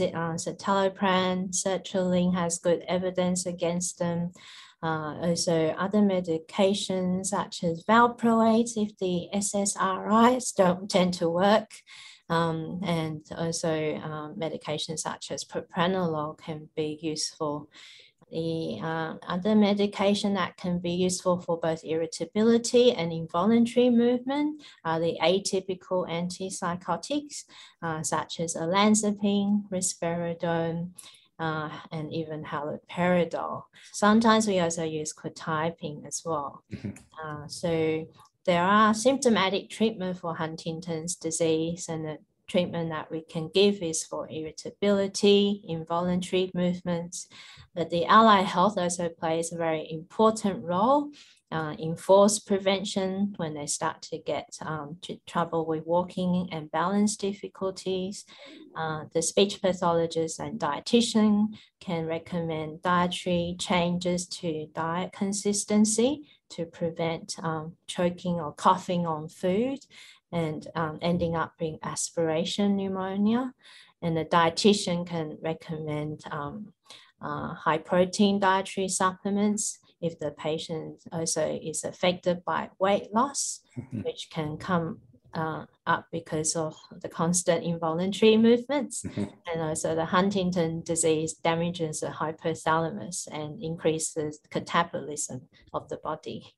uh, 0.00 0.34
citalopram, 0.34 1.50
sertraline 1.50 2.34
has 2.34 2.58
good 2.58 2.84
evidence 2.86 3.46
against 3.46 3.98
them. 3.98 4.32
Uh, 4.86 5.14
also 5.20 5.70
other 5.70 5.98
medications 5.98 7.26
such 7.26 7.64
as 7.64 7.82
valproate 7.84 8.70
if 8.76 8.96
the 8.98 9.26
SSRIs 9.34 10.54
don't 10.54 10.88
tend 10.96 11.12
to 11.14 11.28
work. 11.28 11.72
Um, 12.28 12.80
and 12.84 13.22
also 13.36 13.96
um, 13.96 14.36
medications 14.36 15.00
such 15.00 15.32
as 15.32 15.42
propranolol 15.42 16.38
can 16.38 16.68
be 16.76 17.00
useful. 17.02 17.68
The 18.30 18.78
uh, 18.80 19.14
other 19.26 19.56
medication 19.56 20.34
that 20.34 20.56
can 20.56 20.78
be 20.78 20.90
useful 20.90 21.40
for 21.40 21.58
both 21.58 21.84
irritability 21.84 22.92
and 22.92 23.12
involuntary 23.12 23.90
movement 23.90 24.62
are 24.84 25.00
the 25.00 25.18
atypical 25.20 26.08
antipsychotics, 26.08 27.44
uh, 27.82 28.02
such 28.04 28.38
as 28.38 28.54
olanzapine, 28.54 29.68
risperidone, 29.68 30.90
uh, 31.38 31.70
and 31.92 32.12
even 32.12 32.44
haloperidol. 32.44 33.62
Sometimes 33.92 34.46
we 34.46 34.60
also 34.60 34.84
use 34.84 35.12
quetiapine 35.12 36.06
as 36.06 36.22
well. 36.24 36.62
Mm-hmm. 36.72 36.90
Uh, 37.22 37.46
so 37.48 38.06
there 38.44 38.62
are 38.62 38.94
symptomatic 38.94 39.70
treatment 39.70 40.18
for 40.18 40.34
Huntington's 40.34 41.16
disease 41.16 41.88
and 41.88 42.18
treatment 42.46 42.90
that 42.90 43.10
we 43.10 43.22
can 43.22 43.50
give 43.52 43.82
is 43.82 44.04
for 44.04 44.28
irritability, 44.30 45.62
involuntary 45.68 46.50
movements. 46.54 47.28
But 47.74 47.90
the 47.90 48.06
allied 48.06 48.46
health 48.46 48.78
also 48.78 49.08
plays 49.08 49.52
a 49.52 49.56
very 49.56 49.90
important 49.90 50.64
role 50.64 51.10
uh, 51.52 51.74
enforce 51.78 52.38
prevention 52.38 53.34
when 53.36 53.54
they 53.54 53.66
start 53.66 54.02
to 54.02 54.18
get 54.18 54.58
um, 54.62 54.96
to 55.02 55.16
trouble 55.26 55.64
with 55.64 55.86
walking 55.86 56.48
and 56.50 56.70
balance 56.70 57.16
difficulties. 57.16 58.24
Uh, 58.76 59.04
the 59.14 59.22
speech 59.22 59.62
pathologist 59.62 60.40
and 60.40 60.58
dietitian 60.58 61.46
can 61.80 62.06
recommend 62.06 62.82
dietary 62.82 63.56
changes 63.60 64.26
to 64.26 64.66
diet 64.74 65.12
consistency 65.12 66.26
to 66.48 66.66
prevent 66.66 67.36
um, 67.42 67.72
choking 67.86 68.34
or 68.34 68.52
coughing 68.52 69.06
on 69.06 69.28
food 69.28 69.78
and 70.36 70.68
um, 70.74 70.98
ending 71.00 71.34
up 71.34 71.52
being 71.58 71.78
aspiration 71.82 72.76
pneumonia. 72.76 73.54
And 74.02 74.14
the 74.14 74.26
dietitian 74.26 75.06
can 75.06 75.38
recommend 75.40 76.20
um, 76.30 76.74
uh, 77.22 77.54
high 77.54 77.78
protein 77.78 78.38
dietary 78.38 78.88
supplements 78.88 79.78
if 80.02 80.18
the 80.18 80.32
patient 80.32 81.02
also 81.10 81.58
is 81.62 81.84
affected 81.84 82.44
by 82.44 82.68
weight 82.78 83.08
loss, 83.14 83.62
mm-hmm. 83.78 84.02
which 84.06 84.28
can 84.30 84.58
come 84.58 85.00
uh, 85.32 85.64
up 85.86 86.04
because 86.12 86.54
of 86.54 86.76
the 87.00 87.08
constant 87.08 87.64
involuntary 87.64 88.36
movements. 88.36 89.04
Mm-hmm. 89.04 89.24
And 89.50 89.62
also 89.62 89.94
the 89.94 90.04
Huntington 90.04 90.82
disease 90.82 91.32
damages 91.32 92.00
the 92.00 92.08
hypothalamus 92.08 93.26
and 93.32 93.62
increases 93.62 94.38
the 94.40 94.50
catabolism 94.60 95.40
of 95.72 95.88
the 95.88 95.96
body. 95.96 96.52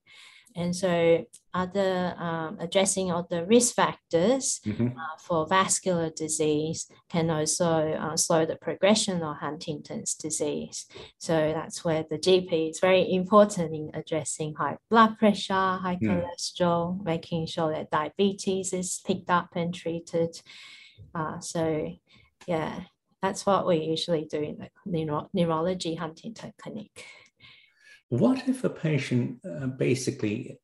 And 0.57 0.75
so 0.75 1.25
other 1.55 2.15
um, 2.19 2.57
addressing 2.61 3.11
of 3.11 3.29
the 3.29 3.45
risk 3.47 3.75
factors 3.75 4.61
mm-hmm. 4.65 4.89
uh, 4.89 5.17
for 5.19 5.47
vascular 5.47 6.11
disease 6.11 6.91
can 7.09 7.31
also 7.31 7.93
uh, 7.93 8.17
slow 8.17 8.47
the 8.47 8.57
progression 8.57 9.23
of 9.23 9.37
Huntington's 9.37 10.15
disease. 10.15 10.87
So 11.19 11.53
that's 11.55 11.85
where 11.85 12.05
the 12.09 12.19
GP 12.19 12.71
is 12.71 12.81
very 12.81 13.13
important 13.13 13.75
in 13.75 13.91
addressing 13.95 14.55
high 14.55 14.77
blood 14.91 15.19
pressure, 15.19 15.55
high 15.55 15.99
mm. 16.03 16.23
cholesterol, 16.23 17.03
making 17.05 17.47
sure 17.47 17.73
that 17.73 17.91
diabetes 17.91 18.73
is 18.73 19.01
picked 19.07 19.31
up 19.31 19.51
and 19.55 19.75
treated. 19.75 20.41
Uh, 21.15 21.41
so 21.41 21.93
yeah, 22.47 22.81
that's 23.23 23.45
what 23.47 23.67
we 23.67 23.77
usually 23.79 24.25
do 24.25 24.41
in 24.41 24.59
the 24.59 24.69
neuro- 24.87 25.29
neurology 25.33 25.95
Huntington 25.95 26.53
clinic. 26.61 27.05
What 28.11 28.49
if 28.49 28.65
a 28.65 28.71
patient 28.71 29.41
uh, 29.45 29.67
basically 29.67 30.59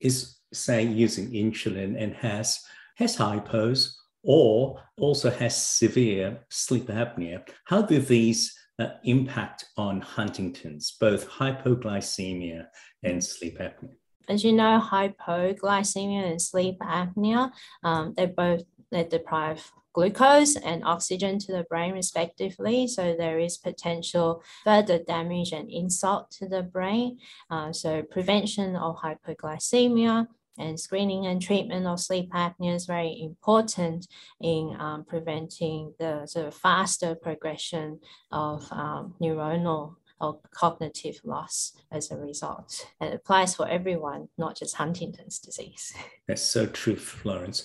is, 0.00 0.38
say, 0.52 0.82
using 0.82 1.30
insulin 1.30 2.00
and 2.00 2.14
has 2.14 2.60
has 2.96 3.16
hypos 3.16 3.94
or 4.22 4.82
also 4.98 5.30
has 5.30 5.56
severe 5.56 6.40
sleep 6.50 6.88
apnea? 6.88 7.48
How 7.64 7.80
do 7.80 7.98
these 7.98 8.52
uh, 8.78 8.88
impact 9.04 9.64
on 9.78 10.02
Huntington's, 10.02 10.96
both 11.00 11.28
hypoglycemia 11.28 12.66
and 13.02 13.24
sleep 13.24 13.58
apnea? 13.58 13.94
As 14.28 14.44
you 14.44 14.52
know, 14.52 14.82
hypoglycemia 14.84 16.30
and 16.30 16.40
sleep 16.40 16.78
apnea, 16.80 17.50
um, 17.82 18.12
they 18.14 18.26
both 18.26 18.62
they 18.90 19.04
deprive 19.04 19.72
glucose 19.92 20.56
and 20.56 20.84
oxygen 20.84 21.38
to 21.38 21.52
the 21.52 21.64
brain 21.64 21.92
respectively. 21.92 22.86
So 22.86 23.14
there 23.16 23.38
is 23.38 23.58
potential 23.58 24.42
further 24.64 24.98
damage 24.98 25.52
and 25.52 25.70
insult 25.70 26.30
to 26.32 26.48
the 26.48 26.62
brain. 26.62 27.18
Uh, 27.50 27.72
so 27.72 28.02
prevention 28.02 28.76
of 28.76 28.96
hypoglycemia 28.96 30.28
and 30.58 30.78
screening 30.78 31.26
and 31.26 31.40
treatment 31.40 31.86
of 31.86 32.00
sleep 32.00 32.30
apnea 32.32 32.74
is 32.74 32.86
very 32.86 33.20
important 33.22 34.06
in 34.40 34.76
um, 34.78 35.04
preventing 35.04 35.94
the 35.98 36.26
sort 36.26 36.46
of 36.46 36.54
faster 36.54 37.14
progression 37.14 37.98
of 38.30 38.70
um, 38.70 39.14
neuronal 39.20 39.96
or 40.20 40.38
cognitive 40.52 41.20
loss 41.24 41.72
as 41.90 42.10
a 42.10 42.16
result. 42.16 42.86
And 43.00 43.10
it 43.10 43.16
applies 43.16 43.54
for 43.54 43.68
everyone, 43.68 44.28
not 44.38 44.56
just 44.56 44.76
Huntington's 44.76 45.38
disease. 45.38 45.94
That's 46.28 46.42
so 46.42 46.66
true, 46.66 46.96
Florence. 46.96 47.64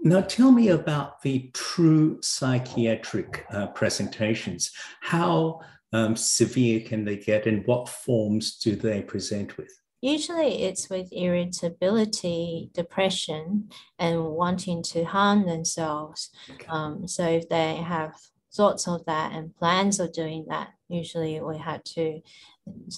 Now, 0.00 0.20
tell 0.20 0.52
me 0.52 0.68
about 0.68 1.22
the 1.22 1.50
true 1.54 2.18
psychiatric 2.22 3.46
uh, 3.50 3.68
presentations. 3.68 4.70
How 5.00 5.60
um, 5.92 6.16
severe 6.16 6.80
can 6.80 7.04
they 7.04 7.16
get, 7.16 7.46
and 7.46 7.66
what 7.66 7.88
forms 7.88 8.58
do 8.58 8.76
they 8.76 9.02
present 9.02 9.56
with? 9.56 9.72
Usually 10.00 10.62
it's 10.62 10.88
with 10.88 11.12
irritability, 11.12 12.70
depression, 12.72 13.70
and 13.98 14.26
wanting 14.26 14.82
to 14.84 15.04
harm 15.04 15.44
themselves. 15.46 16.30
Okay. 16.48 16.66
Um, 16.68 17.08
so 17.08 17.26
if 17.26 17.48
they 17.48 17.76
have 17.76 18.14
thoughts 18.52 18.88
of 18.88 19.04
that 19.06 19.32
and 19.32 19.56
plans 19.56 20.00
of 20.00 20.12
doing 20.12 20.46
that, 20.48 20.70
usually 20.88 21.40
we 21.40 21.58
had 21.58 21.84
to 21.84 22.20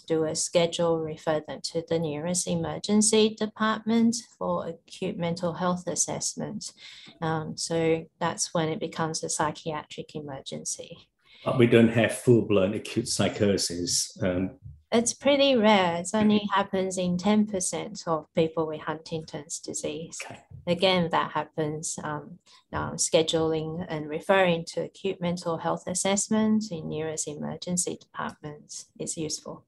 do 0.06 0.24
a 0.24 0.34
schedule, 0.34 0.98
refer 0.98 1.42
them 1.46 1.60
to 1.62 1.82
the 1.88 1.98
nearest 1.98 2.48
emergency 2.48 3.36
department 3.38 4.16
for 4.38 4.66
acute 4.66 5.16
mental 5.16 5.52
health 5.52 5.86
assessment. 5.86 6.72
Um, 7.20 7.56
so 7.56 8.06
that's 8.18 8.52
when 8.54 8.68
it 8.68 8.80
becomes 8.80 9.22
a 9.22 9.28
psychiatric 9.28 10.14
emergency. 10.14 11.08
But 11.44 11.58
we 11.58 11.66
don't 11.66 11.88
have 11.88 12.16
full 12.18 12.42
blown 12.42 12.74
acute 12.74 13.08
psychosis. 13.08 14.16
Um, 14.22 14.58
it's 14.92 15.14
pretty 15.14 15.54
rare. 15.54 15.96
It 15.96 16.10
only 16.14 16.48
happens 16.52 16.98
in 16.98 17.16
10% 17.16 18.08
of 18.08 18.26
people 18.34 18.66
with 18.66 18.80
Huntington's 18.80 19.60
disease. 19.60 20.18
Okay. 20.24 20.40
Again, 20.66 21.08
that 21.10 21.30
happens 21.32 21.98
um, 22.02 22.38
scheduling 22.72 23.86
and 23.88 24.08
referring 24.08 24.64
to 24.66 24.82
acute 24.82 25.20
mental 25.20 25.58
health 25.58 25.84
assessments 25.86 26.70
in 26.70 26.88
nearest 26.88 27.28
emergency 27.28 27.98
departments 28.00 28.86
is 28.98 29.16
useful. 29.16 29.64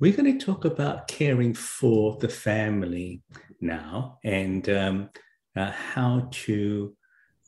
We're 0.00 0.16
going 0.16 0.38
to 0.38 0.44
talk 0.44 0.64
about 0.64 1.08
caring 1.08 1.54
for 1.54 2.16
the 2.16 2.28
family 2.28 3.22
now 3.60 4.18
and 4.24 4.68
um, 4.68 5.10
uh, 5.56 5.70
how 5.70 6.28
to 6.30 6.94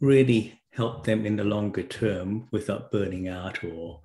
really 0.00 0.60
help 0.70 1.04
them 1.04 1.26
in 1.26 1.36
the 1.36 1.44
longer 1.44 1.82
term 1.82 2.48
without 2.50 2.90
burning 2.90 3.28
out 3.28 3.62
or 3.64 4.00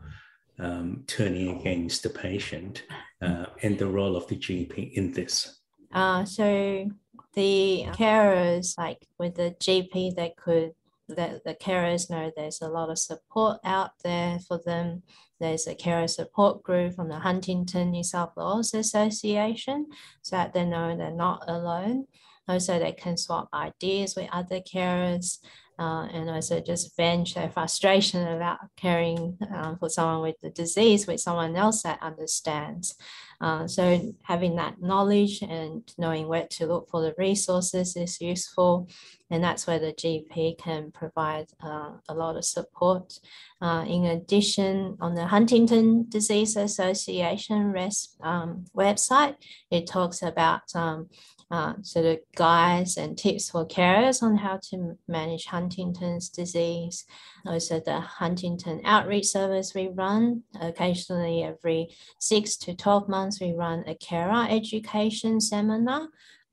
um, 0.59 1.03
turning 1.07 1.59
against 1.59 2.03
the 2.03 2.09
patient 2.09 2.83
uh, 3.21 3.45
and 3.61 3.77
the 3.77 3.87
role 3.87 4.15
of 4.15 4.27
the 4.27 4.35
GP 4.35 4.93
in 4.93 5.11
this? 5.13 5.59
Uh, 5.91 6.23
so 6.25 6.89
the 7.33 7.85
carers, 7.93 8.77
like 8.77 9.07
with 9.17 9.35
the 9.35 9.55
GP, 9.59 10.15
they 10.15 10.33
could 10.37 10.73
let 11.07 11.43
the 11.43 11.55
carers 11.55 12.09
know 12.09 12.31
there's 12.35 12.61
a 12.61 12.69
lot 12.69 12.89
of 12.89 12.99
support 12.99 13.59
out 13.63 13.91
there 14.03 14.39
for 14.39 14.59
them. 14.63 15.03
There's 15.39 15.67
a 15.67 15.75
carer 15.75 16.07
support 16.07 16.63
group 16.63 16.95
from 16.95 17.09
the 17.09 17.19
Huntington 17.19 17.91
New 17.91 18.03
South 18.03 18.33
Wales 18.35 18.73
Association 18.73 19.87
so 20.21 20.35
that 20.35 20.53
they 20.53 20.65
know 20.65 20.95
they're 20.95 21.11
not 21.11 21.43
alone. 21.47 22.05
Also, 22.47 22.79
they 22.79 22.91
can 22.91 23.15
swap 23.15 23.47
ideas 23.53 24.15
with 24.15 24.29
other 24.31 24.59
carers 24.59 25.39
uh, 25.79 26.07
and 26.13 26.29
also 26.29 26.59
just 26.59 26.95
vent 26.97 27.33
their 27.35 27.49
frustration 27.49 28.27
about 28.27 28.59
caring 28.75 29.37
uh, 29.53 29.75
for 29.77 29.89
someone 29.89 30.21
with 30.21 30.35
the 30.41 30.49
disease 30.49 31.07
with 31.07 31.21
someone 31.21 31.55
else 31.55 31.83
that 31.83 32.01
understands. 32.01 32.95
Uh, 33.41 33.65
so 33.65 34.13
having 34.23 34.57
that 34.57 34.81
knowledge 34.81 35.41
and 35.41 35.93
knowing 35.97 36.27
where 36.27 36.47
to 36.47 36.65
look 36.65 36.89
for 36.89 37.01
the 37.01 37.15
resources 37.17 37.95
is 37.95 38.19
useful. 38.19 38.89
And 39.31 39.41
that's 39.41 39.65
where 39.65 39.79
the 39.79 39.93
GP 39.93 40.57
can 40.57 40.91
provide 40.91 41.45
uh, 41.63 41.91
a 42.09 42.13
lot 42.13 42.35
of 42.35 42.43
support. 42.43 43.19
Uh, 43.61 43.85
in 43.87 44.05
addition, 44.05 44.97
on 44.99 45.13
the 45.13 45.27
Huntington 45.27 46.07
Disease 46.09 46.57
Association 46.57 47.73
um, 48.21 48.65
website, 48.75 49.35
it 49.71 49.87
talks 49.87 50.21
about 50.21 50.63
um, 50.75 51.09
uh, 51.51 51.73
sort 51.81 52.05
of 52.05 52.19
guides 52.35 52.97
and 52.97 53.17
tips 53.17 53.49
for 53.49 53.65
carers 53.65 54.21
on 54.21 54.37
how 54.37 54.59
to 54.69 54.97
manage 55.07 55.45
Huntington's 55.45 56.29
disease. 56.29 57.05
Also, 57.45 57.79
the 57.79 57.99
Huntington 57.99 58.81
Outreach 58.85 59.25
Service 59.25 59.73
we 59.73 59.87
run 59.87 60.43
occasionally 60.61 61.43
every 61.43 61.89
six 62.19 62.55
to 62.57 62.75
12 62.75 63.09
months, 63.09 63.41
we 63.41 63.53
run 63.53 63.83
a 63.87 63.95
carer 63.95 64.45
education 64.49 65.41
seminar. 65.41 66.07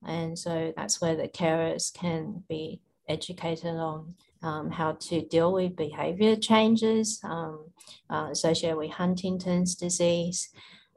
And 0.07 0.39
so 0.39 0.73
that's 0.77 1.01
where 1.01 1.17
the 1.17 1.29
carers 1.29 1.93
can 1.93 2.45
be 2.49 2.81
educated 3.09 3.77
on 3.77 4.15
um, 4.43 4.71
how 4.71 4.93
to 4.93 5.23
deal 5.23 5.53
with 5.53 5.77
behavior 5.77 6.37
changes 6.37 7.21
um, 7.25 7.67
uh, 8.09 8.29
associated 8.31 8.77
with 8.77 8.91
Huntington's 8.91 9.75
disease. 9.75 10.49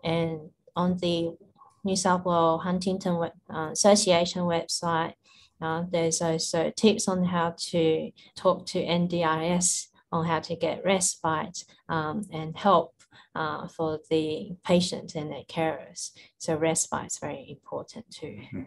And 0.04 0.52
on 0.76 0.98
the 0.98 1.36
New 1.84 1.96
South 1.96 2.26
Wales 2.26 2.64
Huntington 2.64 3.30
uh, 3.50 3.70
Association 3.72 4.44
website. 4.44 5.14
Uh, 5.62 5.84
there's 5.92 6.22
also 6.22 6.72
tips 6.76 7.08
on 7.08 7.26
how 7.26 7.54
to 7.58 8.12
talk 8.36 8.66
to 8.68 8.84
NDIS 8.84 9.88
on 10.12 10.26
how 10.26 10.40
to 10.40 10.56
get 10.56 10.84
respite 10.84 11.64
um, 11.90 12.24
and 12.32 12.58
help 12.58 12.94
uh, 13.36 13.68
for 13.68 14.00
the 14.10 14.56
patient 14.66 15.16
and 15.16 15.32
their 15.32 15.44
carers. 15.44 16.12
So 16.38 16.56
respite 16.56 17.08
is 17.08 17.20
very 17.20 17.46
important 17.50 18.06
too. 18.10 18.40
Mm-hmm. 18.54 18.64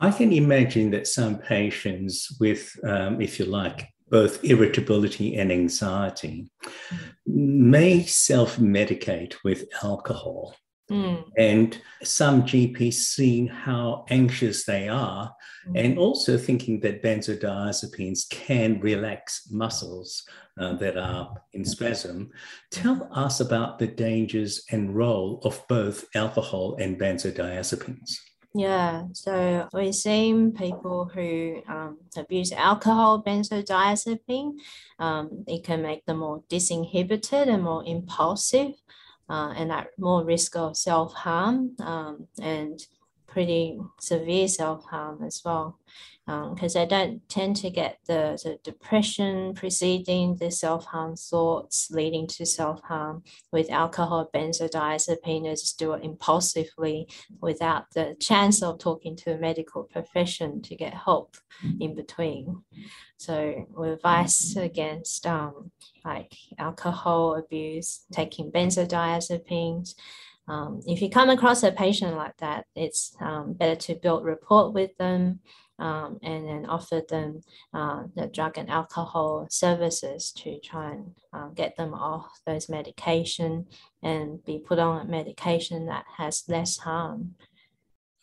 I 0.00 0.10
can 0.10 0.32
imagine 0.32 0.90
that 0.92 1.06
some 1.06 1.36
patients 1.36 2.36
with, 2.40 2.74
um, 2.84 3.20
if 3.20 3.38
you 3.38 3.44
like, 3.44 3.88
both 4.08 4.42
irritability 4.44 5.36
and 5.36 5.52
anxiety 5.52 6.50
mm-hmm. 6.64 7.70
may 7.70 8.02
self 8.02 8.56
medicate 8.56 9.34
with 9.44 9.64
alcohol. 9.82 10.54
Mm. 10.90 11.24
And 11.38 11.80
some 12.02 12.42
GPs 12.42 12.94
seeing 12.94 13.46
how 13.46 14.04
anxious 14.10 14.64
they 14.64 14.88
are, 14.88 15.32
mm. 15.68 15.84
and 15.84 15.98
also 15.98 16.36
thinking 16.36 16.80
that 16.80 17.02
benzodiazepines 17.02 18.28
can 18.28 18.80
relax 18.80 19.48
muscles 19.50 20.24
uh, 20.58 20.74
that 20.74 20.96
are 20.96 21.40
in 21.52 21.64
spasm. 21.64 22.30
Tell 22.70 23.08
us 23.12 23.40
about 23.40 23.78
the 23.78 23.86
dangers 23.86 24.64
and 24.70 24.94
role 24.96 25.40
of 25.44 25.62
both 25.68 26.04
alcohol 26.14 26.76
and 26.80 26.98
benzodiazepines. 26.98 28.16
Yeah, 28.52 29.04
so 29.12 29.68
we've 29.72 29.94
seen 29.94 30.52
people 30.52 31.04
who 31.04 31.62
um, 31.68 31.98
abuse 32.16 32.50
alcohol, 32.50 33.22
benzodiazepine. 33.22 34.54
Um, 34.98 35.44
it 35.46 35.62
can 35.62 35.82
make 35.82 36.04
them 36.04 36.18
more 36.18 36.42
disinhibited 36.50 37.48
and 37.48 37.62
more 37.62 37.84
impulsive. 37.86 38.72
Uh, 39.30 39.54
and 39.56 39.70
at 39.72 39.88
more 39.98 40.24
risk 40.24 40.56
of 40.56 40.76
self 40.76 41.14
harm 41.14 41.76
um, 41.80 42.26
and 42.42 42.86
pretty 43.26 43.78
severe 44.00 44.48
self 44.48 44.84
harm 44.84 45.22
as 45.22 45.40
well 45.44 45.78
because 46.54 46.76
um, 46.76 46.82
I 46.82 46.84
don't 46.84 47.28
tend 47.28 47.56
to 47.56 47.70
get 47.70 47.98
the, 48.06 48.38
the 48.44 48.58
depression 48.62 49.54
preceding 49.54 50.36
the 50.36 50.50
self 50.50 50.84
harm 50.84 51.16
thoughts 51.16 51.90
leading 51.90 52.26
to 52.28 52.46
self 52.46 52.82
harm. 52.82 53.24
With 53.50 53.70
alcohol, 53.70 54.30
benzodiazepine, 54.32 55.50
I 55.50 55.54
just 55.54 55.78
do 55.78 55.92
it 55.94 56.04
impulsively 56.04 57.08
without 57.40 57.90
the 57.94 58.16
chance 58.20 58.62
of 58.62 58.78
talking 58.78 59.16
to 59.16 59.34
a 59.34 59.38
medical 59.38 59.84
profession 59.84 60.62
to 60.62 60.76
get 60.76 60.94
help 60.94 61.36
in 61.80 61.96
between. 61.96 62.62
So, 63.16 63.66
we 63.76 63.90
advise 63.90 64.56
against 64.56 65.26
um, 65.26 65.72
like 66.04 66.34
alcohol 66.58 67.36
abuse, 67.36 68.04
taking 68.12 68.52
benzodiazepines. 68.52 69.94
Um, 70.46 70.80
if 70.86 71.00
you 71.00 71.10
come 71.10 71.30
across 71.30 71.62
a 71.62 71.72
patient 71.72 72.16
like 72.16 72.36
that, 72.38 72.66
it's 72.74 73.16
um, 73.20 73.52
better 73.52 73.76
to 73.76 73.94
build 73.94 74.24
rapport 74.24 74.70
with 74.70 74.96
them 74.96 75.40
um, 75.80 76.18
and 76.22 76.46
then 76.46 76.66
offer 76.66 77.02
them 77.08 77.40
uh, 77.74 78.04
the 78.14 78.26
drug 78.26 78.58
and 78.58 78.70
alcohol 78.70 79.46
services 79.50 80.32
to 80.32 80.60
try 80.60 80.92
and 80.92 81.14
uh, 81.32 81.48
get 81.48 81.76
them 81.76 81.94
off 81.94 82.40
those 82.46 82.68
medication 82.68 83.66
and 84.02 84.44
be 84.44 84.58
put 84.58 84.78
on 84.78 85.06
a 85.06 85.10
medication 85.10 85.86
that 85.86 86.04
has 86.16 86.44
less 86.48 86.76
harm. 86.78 87.34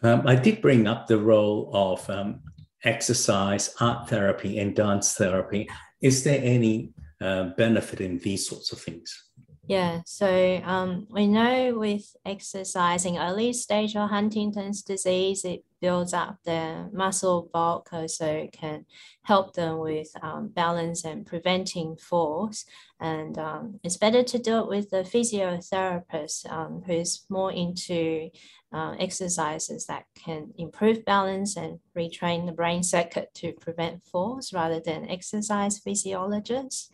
Um, 0.04 0.28
I 0.28 0.36
did 0.36 0.62
bring 0.62 0.88
up 0.88 1.08
the 1.08 1.17
role 1.17 1.72
of 1.74 2.08
um, 2.10 2.41
exercise, 2.84 3.74
art 3.80 4.08
therapy, 4.08 4.60
and 4.60 4.76
dance 4.76 5.13
therapy. 5.13 5.67
Is 6.02 6.24
there 6.24 6.39
any 6.41 6.93
uh, 7.20 7.50
benefit 7.58 8.00
in 8.02 8.20
these 8.20 8.48
sorts 8.48 8.72
of 8.72 8.80
things? 8.80 9.27
Yeah, 9.68 10.00
so 10.06 10.62
um, 10.64 11.08
we 11.10 11.28
know 11.28 11.78
with 11.78 12.16
exercising 12.26 13.18
early 13.18 13.52
stage 13.52 13.98
of 13.98 14.10
Huntington's 14.10 14.82
disease, 14.82 15.44
it 15.44 15.66
builds 15.82 16.14
up 16.14 16.38
the 16.46 16.90
muscle 16.94 17.50
bulk, 17.52 17.90
so 18.08 18.26
it 18.26 18.54
can 18.54 18.86
help 19.24 19.56
them 19.56 19.80
with 19.80 20.08
um, 20.22 20.48
balance 20.48 21.04
and 21.04 21.26
preventing 21.26 21.98
falls. 21.98 22.64
And 23.02 23.38
um, 23.38 23.82
it's 23.84 23.98
better 23.98 24.24
to 24.24 24.40
do 24.40 24.60
it 24.60 24.70
with 24.70 24.90
the 24.90 25.04
physiotherapist 25.04 26.50
um, 26.50 26.82
who's 26.86 27.26
more 27.30 27.52
into 27.52 28.30
uh, 28.72 28.96
exercises 28.98 29.86
that 29.88 30.06
can 30.16 30.54
improve 30.58 31.04
balance 31.04 31.58
and 31.58 31.80
retrain 31.94 32.46
the 32.46 32.54
brain 32.54 32.84
circuit 32.84 33.34
to 33.36 33.52
prevent 33.52 34.06
falls 34.06 34.54
rather 34.54 34.80
than 34.80 35.10
exercise 35.10 35.78
physiologists 35.78 36.90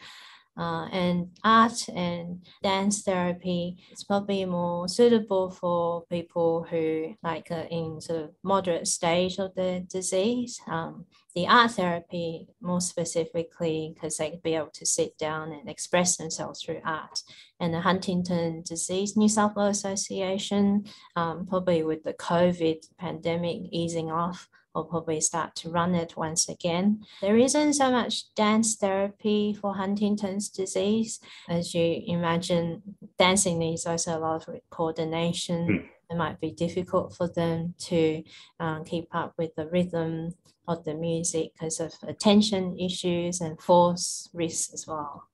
uh, 0.58 0.86
and 0.92 1.30
art 1.44 1.88
and 1.90 2.46
dance 2.62 3.02
therapy 3.02 3.78
is 3.92 4.04
probably 4.04 4.46
more 4.46 4.88
suitable 4.88 5.50
for 5.50 6.04
people 6.10 6.66
who 6.70 7.16
like 7.24 7.50
uh, 7.50 7.66
in 7.72 8.00
sort 8.00 8.24
of 8.24 8.30
moderate 8.44 8.88
stage 8.88 9.40
of 9.40 9.54
the 9.56 9.86
disease. 9.90 10.62
Um, 10.68 11.06
the 11.36 11.48
art 11.48 11.72
therapy 11.72 12.48
more 12.62 12.82
specifically 12.82 13.92
because 13.94 14.18
they 14.18 14.30
could 14.30 14.44
be 14.44 14.54
able 14.54 14.70
to 14.74 14.86
sit 14.86 15.18
down 15.18 15.52
and 15.52 15.68
express 15.68 16.18
themselves 16.18 16.62
through 16.62 16.82
art. 16.86 17.24
And 17.60 17.74
the 17.74 17.82
Huntington 17.82 18.62
Disease 18.64 19.18
New 19.18 19.30
South 19.30 19.56
Wales 19.56 19.80
Association, 19.80 20.86
um, 21.16 21.48
probably 21.48 21.84
with 21.84 22.04
the 22.04 22.14
COVID 22.14 22.86
pandemic 23.00 23.62
easing 23.72 24.12
off, 24.12 24.48
will 24.74 24.86
probably 24.86 25.22
start 25.22 25.56
to 25.56 25.70
run 25.70 25.96
it 25.96 26.18
once 26.18 26.50
again. 26.50 27.04
There 27.22 27.38
isn't 27.38 27.74
so 27.74 27.92
much 27.92 28.34
dance 28.36 28.76
therapy 28.76 29.54
for 29.54 29.76
Huntington's 29.76 30.50
disease. 30.50 31.20
As 31.48 31.74
you 31.74 32.02
imagine, 32.08 32.82
dancing 33.18 33.60
needs 33.60 33.86
also 33.86 34.18
a 34.18 34.20
lot 34.20 34.48
of 34.48 34.56
coordination. 34.70 35.68
Mm. 35.68 35.86
It 36.12 36.18
might 36.18 36.40
be 36.40 36.52
difficult 36.52 37.16
for 37.16 37.28
them 37.28 37.76
to 37.80 38.24
um, 38.60 38.84
keep 38.84 39.08
up 39.14 39.34
with 39.38 39.56
the 39.56 39.68
rhythm 39.68 40.34
of 40.68 40.84
the 40.86 40.94
music 40.94 41.54
because 41.54 41.80
of 41.80 41.94
attention 42.08 42.78
issues 42.80 43.42
and 43.42 43.60
force 43.60 44.30
risks 44.34 44.74
as 44.74 44.88
well. 44.88 45.28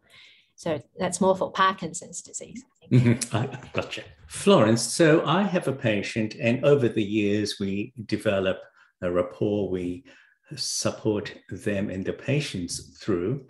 So 0.55 0.81
that's 0.97 1.21
more 1.21 1.37
for 1.37 1.51
Parkinson's 1.51 2.21
disease. 2.21 2.65
Mm-hmm. 2.91 3.35
I, 3.35 3.47
gotcha. 3.71 4.03
Florence, 4.27 4.81
so 4.81 5.25
I 5.25 5.43
have 5.43 5.67
a 5.67 5.73
patient, 5.73 6.35
and 6.35 6.63
over 6.65 6.89
the 6.89 7.03
years, 7.03 7.59
we 7.59 7.93
develop 8.05 8.59
a 9.01 9.11
rapport 9.11 9.69
we 9.69 10.03
support 10.55 11.33
them 11.49 11.89
and 11.89 12.05
the 12.05 12.13
patients 12.13 12.97
through. 12.99 13.45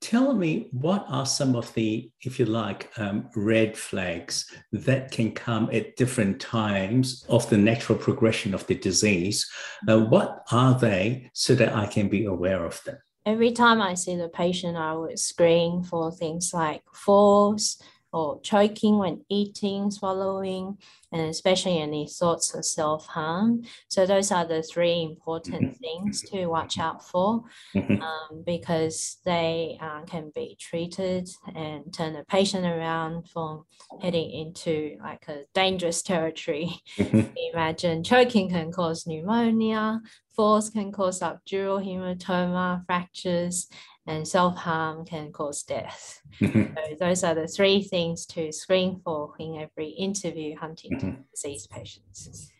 Tell 0.00 0.34
me 0.34 0.68
what 0.72 1.04
are 1.08 1.26
some 1.26 1.54
of 1.54 1.72
the, 1.74 2.10
if 2.22 2.40
you 2.40 2.46
like, 2.46 2.90
um, 2.98 3.30
red 3.36 3.76
flags 3.76 4.50
that 4.72 5.12
can 5.12 5.30
come 5.30 5.70
at 5.72 5.96
different 5.96 6.40
times 6.40 7.24
of 7.28 7.48
the 7.48 7.56
natural 7.56 7.96
progression 7.96 8.52
of 8.52 8.66
the 8.66 8.74
disease? 8.74 9.48
Uh, 9.88 10.00
what 10.00 10.44
are 10.50 10.76
they 10.78 11.30
so 11.34 11.54
that 11.54 11.74
I 11.74 11.86
can 11.86 12.08
be 12.08 12.24
aware 12.24 12.64
of 12.64 12.82
them? 12.84 12.98
Every 13.24 13.52
time 13.52 13.80
I 13.80 13.94
see 13.94 14.16
the 14.16 14.28
patient, 14.28 14.76
I 14.76 14.94
would 14.94 15.20
screen 15.20 15.84
for 15.84 16.10
things 16.10 16.52
like 16.52 16.82
falls, 16.92 17.80
or 18.12 18.40
choking 18.42 18.98
when 18.98 19.24
eating, 19.28 19.90
swallowing, 19.90 20.76
and 21.12 21.22
especially 21.22 21.78
any 21.78 22.06
thoughts 22.06 22.54
of 22.54 22.64
self 22.64 23.06
harm. 23.06 23.62
So, 23.88 24.06
those 24.06 24.30
are 24.30 24.44
the 24.44 24.62
three 24.62 25.02
important 25.02 25.62
mm-hmm. 25.62 25.80
things 25.80 26.22
to 26.30 26.46
watch 26.46 26.78
out 26.78 27.06
for 27.06 27.44
mm-hmm. 27.74 28.02
um, 28.02 28.42
because 28.44 29.18
they 29.24 29.78
uh, 29.80 30.02
can 30.02 30.30
be 30.34 30.56
treated 30.60 31.28
and 31.54 31.92
turn 31.92 32.16
a 32.16 32.24
patient 32.24 32.66
around 32.66 33.28
from 33.28 33.64
heading 34.00 34.30
into 34.30 34.96
like 35.02 35.26
a 35.28 35.44
dangerous 35.54 36.02
territory. 36.02 36.80
Mm-hmm. 36.96 37.32
Imagine 37.52 38.04
choking 38.04 38.50
can 38.50 38.72
cause 38.72 39.06
pneumonia, 39.06 40.00
falls 40.34 40.70
can 40.70 40.92
cause 40.92 41.20
subdural 41.20 41.84
hematoma, 41.84 42.84
fractures, 42.86 43.68
and 44.06 44.26
self 44.26 44.56
harm 44.56 45.04
can 45.04 45.32
cause 45.32 45.62
death. 45.62 46.20
Mm-hmm. 46.40 46.74
So 46.74 46.96
those 46.98 47.24
are 47.24 47.34
the 47.34 47.46
three 47.46 47.82
things 47.82 48.26
to 48.26 48.52
screen 48.52 49.00
for 49.04 49.34
in 49.38 49.60
every 49.60 49.90
interview 49.90 50.56
Huntington 50.56 51.12
mm-hmm. 51.12 51.22
disease 51.30 51.66
patients. 51.66 52.50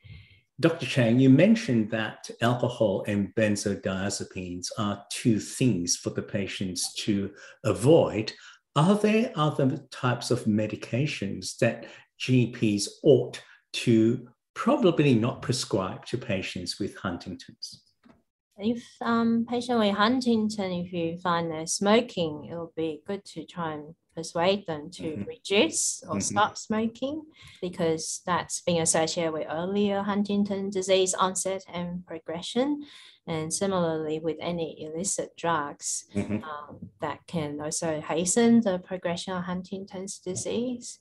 Dr. 0.61 0.87
Chang, 0.87 1.19
you 1.19 1.29
mentioned 1.29 1.91
that 1.91 2.31
alcohol 2.41 3.05
and 3.09 3.35
benzodiazepines 3.35 4.67
are 4.79 5.05
two 5.11 5.41
things 5.41 5.97
for 5.97 6.11
the 6.11 6.23
patients 6.23 6.95
to 6.99 7.33
avoid. 7.65 8.33
Are 8.77 8.95
there 8.95 9.33
other 9.35 9.79
types 9.91 10.31
of 10.31 10.45
medications 10.45 11.59
that 11.59 11.87
GPs 12.21 12.87
ought 13.03 13.43
to 13.73 14.29
probably 14.55 15.15
not 15.15 15.43
prescribe 15.43 16.05
to 16.07 16.19
patients 16.19 16.79
with 16.79 16.97
Huntington's? 16.97 17.82
If 18.63 18.83
um, 19.01 19.47
patient 19.49 19.79
with 19.79 19.95
Huntington, 19.95 20.73
if 20.73 20.93
you 20.93 21.19
find 21.19 21.51
they're 21.51 21.67
smoking, 21.67 22.49
it 22.51 22.55
will 22.55 22.73
be 22.77 23.03
good 23.07 23.25
to 23.27 23.45
try 23.45 23.75
and 23.75 23.95
persuade 24.15 24.67
them 24.67 24.91
to 24.91 25.03
mm-hmm. 25.03 25.25
reduce 25.25 26.03
or 26.05 26.11
mm-hmm. 26.11 26.21
stop 26.21 26.59
smoking 26.59 27.23
because 27.61 28.21
that's 28.27 28.61
being 28.61 28.81
associated 28.81 29.33
with 29.33 29.47
earlier 29.51 30.03
Huntington 30.03 30.71
disease 30.71 31.15
onset 31.15 31.65
and 31.73 32.07
progression. 32.07 32.85
And 33.27 33.55
similarly, 33.55 34.19
with 34.19 34.37
any 34.41 34.83
illicit 34.83 35.37
drugs, 35.37 36.07
mm-hmm. 36.15 36.43
um, 36.43 36.91
that 37.01 37.21
can 37.29 37.61
also 37.61 38.01
hasten 38.01 38.61
the 38.61 38.81
progression 38.81 39.35
of 39.35 39.45
Huntington's 39.45 40.19
disease. 40.19 40.99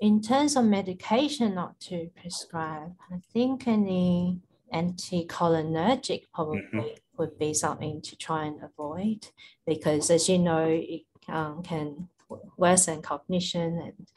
In 0.00 0.20
terms 0.22 0.56
of 0.56 0.64
medication 0.64 1.54
not 1.54 1.80
to 1.80 2.10
prescribe, 2.16 2.92
I 3.12 3.16
think 3.32 3.66
any 3.66 4.40
anticholinergic 4.72 6.24
probably 6.32 6.60
mm-hmm. 6.60 6.88
Would 7.18 7.38
be 7.38 7.54
something 7.54 8.00
to 8.02 8.16
try 8.16 8.44
and 8.44 8.62
avoid 8.62 9.28
because, 9.66 10.10
as 10.10 10.28
you 10.28 10.38
know, 10.38 10.66
it 10.66 11.02
um, 11.28 11.62
can 11.62 12.08
worsen 12.56 13.02
cognition 13.02 13.80
and 13.80 14.08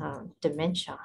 um, 0.00 0.32
dementia. 0.40 0.98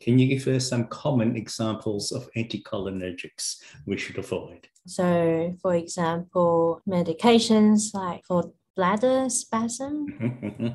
Can 0.00 0.18
you 0.18 0.28
give 0.28 0.46
us 0.46 0.68
some 0.68 0.86
common 0.86 1.36
examples 1.36 2.12
of 2.12 2.30
anticholinergics 2.36 3.56
we 3.84 3.98
should 3.98 4.18
avoid? 4.18 4.68
So, 4.86 5.56
for 5.60 5.74
example, 5.74 6.80
medications 6.88 7.92
like 7.92 8.24
for 8.24 8.52
bladder 8.76 9.28
spasm, 9.28 10.06
mm-hmm. 10.20 10.68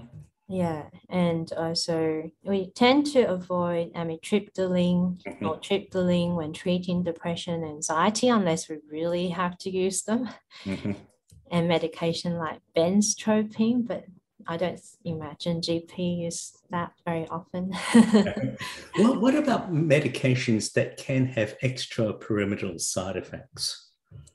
Yeah, 0.50 0.90
and 1.10 1.52
also 1.54 2.30
we 2.44 2.72
tend 2.72 3.06
to 3.08 3.24
avoid 3.24 3.94
amitriptyline 3.94 5.24
mm-hmm. 5.24 5.46
nortriptyline 5.46 6.36
when 6.36 6.54
treating 6.54 7.04
depression 7.04 7.56
and 7.56 7.66
anxiety 7.66 8.28
unless 8.28 8.68
we 8.68 8.78
really 8.90 9.30
have 9.30 9.58
to 9.60 9.70
use 9.70 10.04
them. 10.04 10.30
Mm-hmm. 10.66 10.94
And 11.52 11.68
medication 11.68 12.40
like 12.40 12.62
benztropine, 12.76 13.86
but 13.86 14.06
I 14.48 14.58
don't 14.58 14.80
imagine 15.06 15.62
GP 15.62 16.24
use 16.24 16.54
that 16.70 16.92
very 17.06 17.28
often. 17.28 17.72
well, 18.98 19.20
what 19.20 19.36
about 19.36 19.72
medications 19.72 20.74
that 20.74 20.98
can 20.98 21.26
have 21.28 21.56
extra 21.62 22.14
extrapyramidal 22.14 22.80
side 22.82 23.18
effects? 23.18 23.83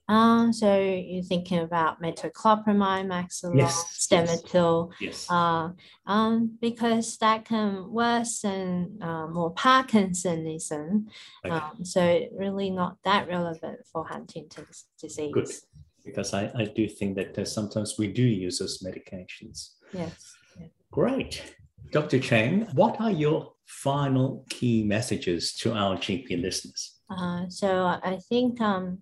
Um, 0.09 0.53
so 0.55 0.81
you're 0.81 1.23
thinking 1.23 1.59
about 1.59 2.01
metoclopramide, 2.01 3.07
Maxolon, 3.07 3.59
Yes, 3.59 4.09
Stemetil, 4.11 4.91
Yes. 5.01 5.27
uh, 5.31 5.69
um, 6.07 6.57
because 6.63 7.19
that 7.19 7.45
can 7.45 7.91
worsen 7.93 8.99
uh, 9.03 9.27
more 9.27 9.53
Parkinsonism. 9.55 11.07
Okay. 11.45 11.55
Um, 11.55 11.85
so 11.85 12.21
really 12.37 12.71
not 12.71 12.97
that 13.05 13.29
relevant 13.29 13.81
for 13.93 14.07
Huntington's 14.07 14.87
disease. 15.01 15.33
Good. 15.35 15.51
because 16.05 16.33
I, 16.33 16.51
I 16.55 16.65
do 16.65 16.89
think 16.89 17.17
that 17.17 17.39
uh, 17.39 17.45
sometimes 17.45 17.97
we 17.99 18.09
do 18.09 18.23
use 18.23 18.61
those 18.61 18.83
medications. 18.83 19.75
Yes. 19.93 20.35
Great. 20.91 21.43
Dr. 21.93 22.19
Chang, 22.19 22.63
what 22.75 22.99
are 23.01 23.11
your 23.11 23.53
final 23.67 24.47
key 24.49 24.83
messages 24.85 25.53
to 25.57 25.75
our 25.75 25.97
GP 25.97 26.41
listeners? 26.41 26.95
Uh, 27.11 27.47
so 27.49 27.87
I 27.87 28.19
think 28.29 28.61
um, 28.61 28.99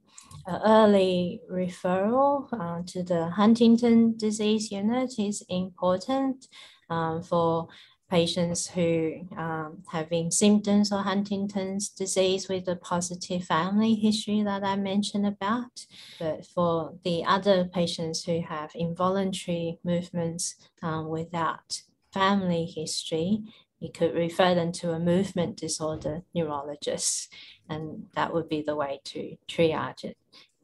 early 0.49 1.41
referral 1.51 2.49
uh, 2.53 2.83
to 2.87 3.03
the 3.03 3.31
Huntington 3.31 4.17
disease 4.17 4.71
unit 4.71 5.15
is 5.19 5.45
important 5.49 6.47
um, 6.89 7.23
for 7.23 7.69
patients 8.09 8.69
who 8.69 9.27
um, 9.37 9.83
having 9.91 10.31
symptoms 10.31 10.93
of 10.93 11.01
Huntington's 11.01 11.89
disease 11.89 12.49
with 12.49 12.69
a 12.69 12.77
positive 12.77 13.45
family 13.45 13.95
history 13.95 14.43
that 14.43 14.63
I 14.63 14.77
mentioned 14.77 15.27
about. 15.27 15.87
But 16.19 16.47
for 16.47 16.95
the 17.05 17.25
other 17.25 17.65
patients 17.65 18.25
who 18.25 18.43
have 18.43 18.71
involuntary 18.75 19.81
movements 19.83 20.55
um, 20.83 21.09
without 21.09 21.83
family 22.13 22.65
history, 22.65 23.43
you 23.87 23.93
could 23.93 24.15
refer 24.15 24.53
them 24.53 24.73
to 24.73 24.91
a 24.91 24.99
movement 24.99 25.57
disorder 25.57 26.23
neurologist, 26.35 27.33
and 27.69 28.07
that 28.17 28.35
would 28.35 28.49
be 28.49 28.61
the 28.63 28.75
way 28.75 29.01
to 29.05 29.37
triage 29.49 30.03
it. 30.03 30.17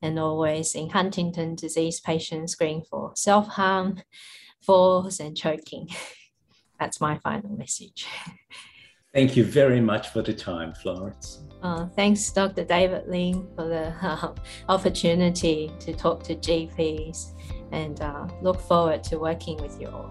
And 0.03 0.19
always 0.19 0.75
in 0.75 0.91
Huntington 0.91 1.55
disease 1.55 2.01
patients 2.01 2.53
screen 2.53 2.83
for 2.83 3.13
self 3.15 3.47
harm, 3.47 4.03
falls, 4.61 5.21
and 5.21 5.37
choking. 5.37 5.89
That's 6.81 7.01
my 7.01 7.19
final 7.19 7.51
message. 7.57 8.07
Thank 9.15 9.37
you 9.37 9.45
very 9.45 9.81
much 9.81 10.09
for 10.09 10.23
the 10.23 10.33
time, 10.33 10.75
Florence. 10.75 11.45
Uh, 11.63 11.87
thanks, 11.95 12.33
Dr. 12.33 12.65
David 12.65 13.07
Lim, 13.07 13.47
for 13.55 13.69
the 13.69 13.95
uh, 14.01 14.33
opportunity 14.71 15.71
to 15.81 15.93
talk 15.93 16.23
to 16.25 16.35
GPs 16.35 17.35
and 17.73 18.01
uh, 18.01 18.27
look 18.41 18.59
forward 18.59 19.05
to 19.05 19.19
working 19.19 19.59
with 19.59 19.79
you 19.79 19.89
all. 19.89 20.11